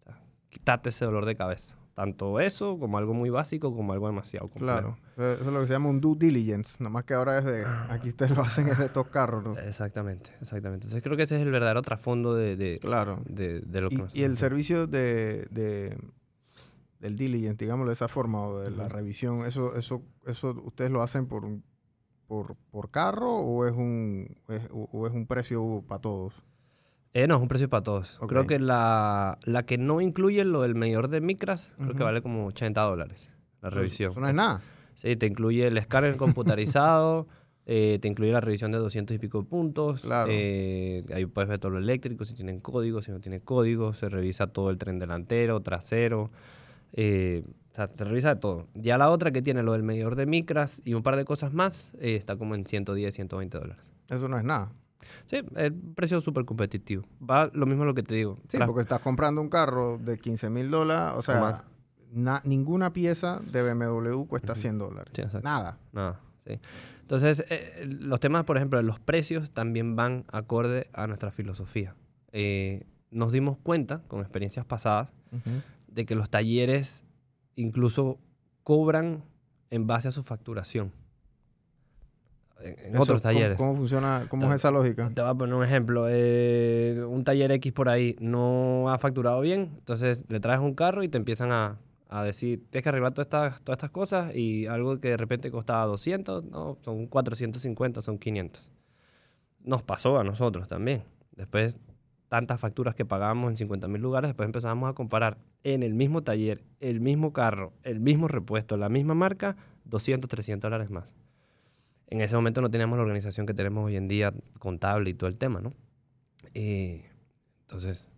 [0.00, 0.20] O sea,
[0.50, 1.77] quítate ese dolor de cabeza.
[1.98, 4.96] Tanto eso como algo muy básico como algo demasiado complejo.
[5.16, 5.32] Claro.
[5.34, 6.76] Eso es lo que se llama un due diligence.
[6.78, 7.64] Nada más que ahora es de.
[7.88, 9.58] Aquí ustedes lo hacen es de estos carros, ¿no?
[9.58, 10.84] Exactamente, exactamente.
[10.86, 13.20] Entonces creo que ese es el verdadero trasfondo de, de, Claro.
[13.28, 15.98] de, de lo que Y, y el servicio de, de,
[17.00, 21.02] del diligence, digámoslo de esa forma, o de la revisión, eso, eso, eso ustedes lo
[21.02, 21.44] hacen por,
[22.28, 26.32] por, por carro o es un, es- o, o es un precio para todos?
[27.18, 28.16] Eh, no, es un precio para todos.
[28.28, 32.22] Creo que la, la que no incluye lo del medidor de micras, creo que vale
[32.22, 33.28] como 80 dólares
[33.60, 34.12] la revisión.
[34.12, 34.60] Eso no es nada.
[34.94, 37.26] Sí, te incluye el escáner computarizado,
[37.66, 40.02] eh, te incluye la revisión de 200 y pico puntos.
[40.02, 40.30] Claro.
[40.32, 43.94] eh, ahí puedes ver todo lo eléctrico, si tienen código, si no tienen código.
[43.94, 46.30] Se revisa todo el tren delantero, trasero.
[46.92, 47.42] eh,
[47.72, 48.68] o sea, se revisa de todo.
[48.74, 51.52] Ya la otra que tiene lo del medidor de micras y un par de cosas
[51.52, 53.90] más, está como en 110, 120 dólares.
[54.08, 54.70] Eso no es nada.
[55.28, 57.04] Sí, el precio es súper competitivo.
[57.22, 58.38] Va lo mismo lo que te digo.
[58.48, 61.64] Sí, Tras- porque estás comprando un carro de 15 mil dólares, o sea,
[62.12, 65.12] na- ninguna pieza de BMW cuesta 100 dólares.
[65.14, 65.22] Sí.
[65.42, 65.78] Nada.
[65.92, 66.58] Nada, sí.
[67.02, 71.94] Entonces, eh, los temas, por ejemplo, de los precios también van acorde a nuestra filosofía.
[72.32, 75.08] Eh, nos dimos cuenta, con experiencias pasadas,
[75.88, 77.04] de que los talleres
[77.56, 78.18] incluso
[78.64, 79.24] cobran
[79.70, 80.92] en base a su facturación.
[82.60, 83.56] En, Eso, otros ¿cómo- talleres.
[83.56, 84.26] ¿Cómo, funciona?
[84.28, 85.10] ¿Cómo es esa lógica?
[85.14, 86.06] Te voy a poner un ejemplo.
[86.08, 91.02] eh, un taller X por ahí no ha facturado bien, entonces le traes un carro
[91.02, 91.78] y te empiezan a,
[92.08, 95.50] a decir, tienes que arreglar todas estas, todas estas cosas y algo que de repente
[95.50, 98.70] costaba 200, no, son 450, son 500.
[99.64, 101.02] Nos pasó a nosotros también.
[101.36, 101.76] Después,
[102.28, 106.22] tantas facturas que pagábamos en 50 mil lugares, después empezamos a comparar en el mismo
[106.22, 111.14] taller, el mismo carro, el mismo repuesto, la misma marca, 200, 300 dólares más.
[112.10, 115.28] En ese momento no teníamos la organización que tenemos hoy en día, contable y todo
[115.28, 115.72] el tema, ¿no?
[116.54, 117.04] Eh,
[117.62, 118.08] entonces,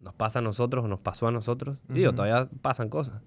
[0.00, 1.82] nos pasa a nosotros o nos pasó a nosotros.
[1.88, 2.16] Digo, Ujú.
[2.16, 3.22] todavía pasan cosas.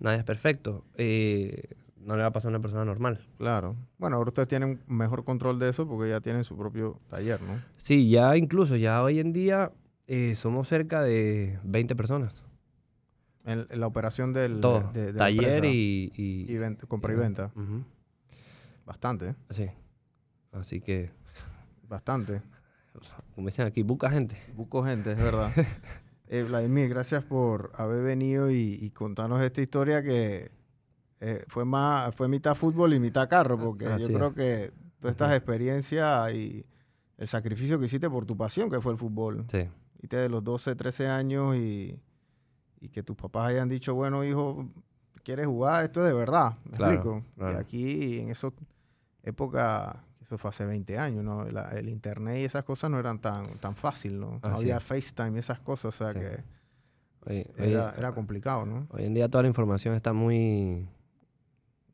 [0.00, 0.84] Nadie es perfecto.
[0.96, 3.20] Eh, no le va a pasar a una persona normal.
[3.38, 3.76] Claro.
[3.98, 7.54] Bueno, ahora ustedes tienen mejor control de eso porque ya tienen su propio taller, ¿no?
[7.76, 9.72] Sí, ya incluso, ya hoy en día
[10.06, 12.44] eh, somos cerca de 20 personas.
[13.46, 14.90] En, en la operación del Todo.
[14.92, 17.50] de- Taller y, y- Y venta- compra y venta.
[18.86, 19.34] Bastante, ¿eh?
[19.50, 19.66] Sí.
[20.52, 21.10] Así que,
[21.88, 22.42] bastante.
[23.34, 24.36] como dicen aquí, busca gente.
[24.54, 25.50] Buco gente, es verdad.
[26.28, 30.50] eh, Vladimir, gracias por haber venido y, y contarnos esta historia que
[31.20, 35.14] eh, fue más fue mitad fútbol y mitad carro, porque Así yo creo que todas
[35.14, 36.64] estas experiencias y
[37.16, 39.68] el sacrificio que hiciste por tu pasión, que fue el fútbol, Sí.
[40.02, 41.98] y de los 12, 13 años y,
[42.80, 44.68] y que tus papás hayan dicho, bueno, hijo,
[45.22, 45.84] ¿quieres jugar?
[45.84, 47.24] Esto es de verdad, ¿me Claro, explico?
[47.36, 47.58] Y claro.
[47.58, 48.50] aquí, en esa
[49.24, 51.44] época, eso fue hace 20 años, ¿no?
[51.46, 54.40] La- el internet y esas cosas no eran tan, tan fácil, ¿no?
[54.42, 54.80] No Así había.
[54.80, 56.18] FaceTime y esas cosas, o sea Sí.
[56.20, 56.44] que
[57.26, 58.86] Hoy, hoy- era, era complicado, ¿no?
[58.90, 60.86] hoy en día toda la información está muy...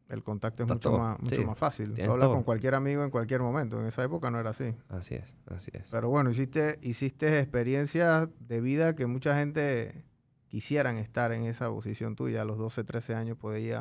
[0.09, 1.45] El contacto es mucho, todo, más, mucho sí.
[1.45, 1.95] más fácil.
[1.95, 2.35] Tú hablas todo.
[2.35, 3.79] con cualquier amigo en cualquier momento.
[3.81, 4.75] En esa época no era así.
[4.89, 5.85] Así es, así es.
[5.89, 10.05] Pero bueno, hiciste, hiciste experiencias de vida que mucha gente
[10.49, 12.43] quisieran estar en esa posición tuya.
[12.43, 13.77] A los 12, 13 años ir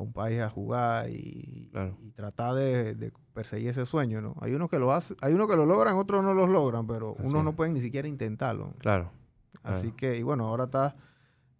[0.00, 1.96] a, un país a jugar y, Claro.
[2.02, 4.34] y tratar de, de perseguir ese sueño, ¿no?
[4.40, 7.14] Hay unos que lo hacen, hay unos que lo logran, otros no los logran, pero
[7.18, 7.44] Así unos es.
[7.44, 8.74] no pueden ni siquiera intentarlo.
[8.78, 9.10] Claro,
[9.62, 9.96] Así Claro.
[9.96, 10.94] que, y bueno, ahora estás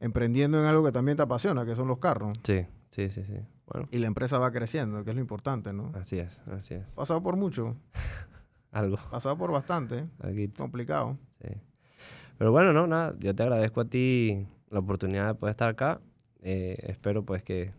[0.00, 2.34] emprendiendo en algo que también te apasiona, que son los carros.
[2.44, 3.34] sí, sí, sí, sí.
[3.72, 5.92] Bueno, Y la empresa va creciendo, que es lo importante, ¿no?
[5.94, 6.92] así es, así es.
[6.94, 7.76] Pasado por mucho,
[8.72, 11.18] Algo pasado por bastante, aquí, complicado.
[11.42, 11.48] sí.
[12.38, 16.00] Pero bueno, no, nada, yo te agradezco a ti la oportunidad de poder estar acá.
[16.40, 17.70] Eh, espero pues que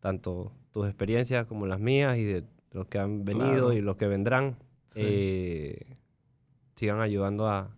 [0.00, 3.72] tanto tus experiencias como las mías y de los que han venido Claro.
[3.72, 4.56] y los que vendrán
[4.94, 5.00] Sí.
[5.02, 5.96] eh,
[6.74, 7.70] sigan ayudando a,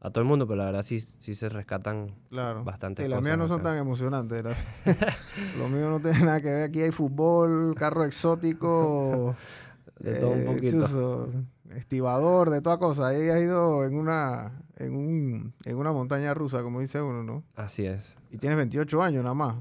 [0.00, 2.64] a todo el mundo, pero la verdad sí, sí se rescatan Claro.
[2.64, 3.70] bastantes Sí, las mías no son acá.
[3.70, 4.44] tan emocionantes.
[5.58, 6.62] Lo mío no tiene nada que ver.
[6.64, 9.36] Aquí hay fútbol, carro exótico,
[10.00, 10.80] De todo un eh, poquito.
[10.82, 11.28] chuzo,
[11.76, 13.08] estibador, de toda cosa.
[13.08, 17.44] Ahí has ido en una, en, un, en una montaña rusa, como dice uno, ¿no?
[17.54, 18.16] Así es.
[18.32, 19.54] Y tienes 28 años nada más.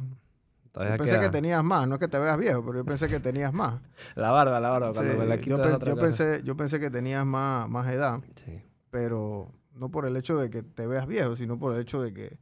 [0.72, 2.86] Todavía Yo pensé queda- que tenías más, no es que te veas viejo, pero yo
[2.86, 3.82] pensé que tenías más.
[4.16, 6.90] La barba, la barba, cuando Sí, me la yo, otra yo pensé, yo pensé que
[6.90, 11.36] tenías más, más edad, Sí, pero no por el hecho de que te veas viejo,
[11.36, 12.38] sino por el hecho de que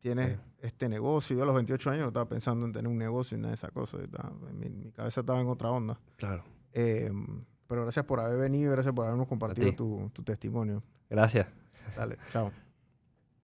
[0.00, 0.40] tienes Sí.
[0.62, 1.36] este negocio.
[1.36, 3.54] Yo a los 28 años no estaba pensando en tener un negocio y nada de
[3.56, 4.00] esas cosas.
[4.00, 5.98] estaba- mi, mi cabeza estaba en otra onda.
[6.16, 6.44] claro.
[6.72, 7.10] Eh,
[7.66, 9.76] pero gracias por haber venido y gracias por habernos compartido ti.
[9.76, 10.82] tu, tu testimonio.
[11.10, 11.46] Gracias.
[11.96, 12.50] Dale, chao.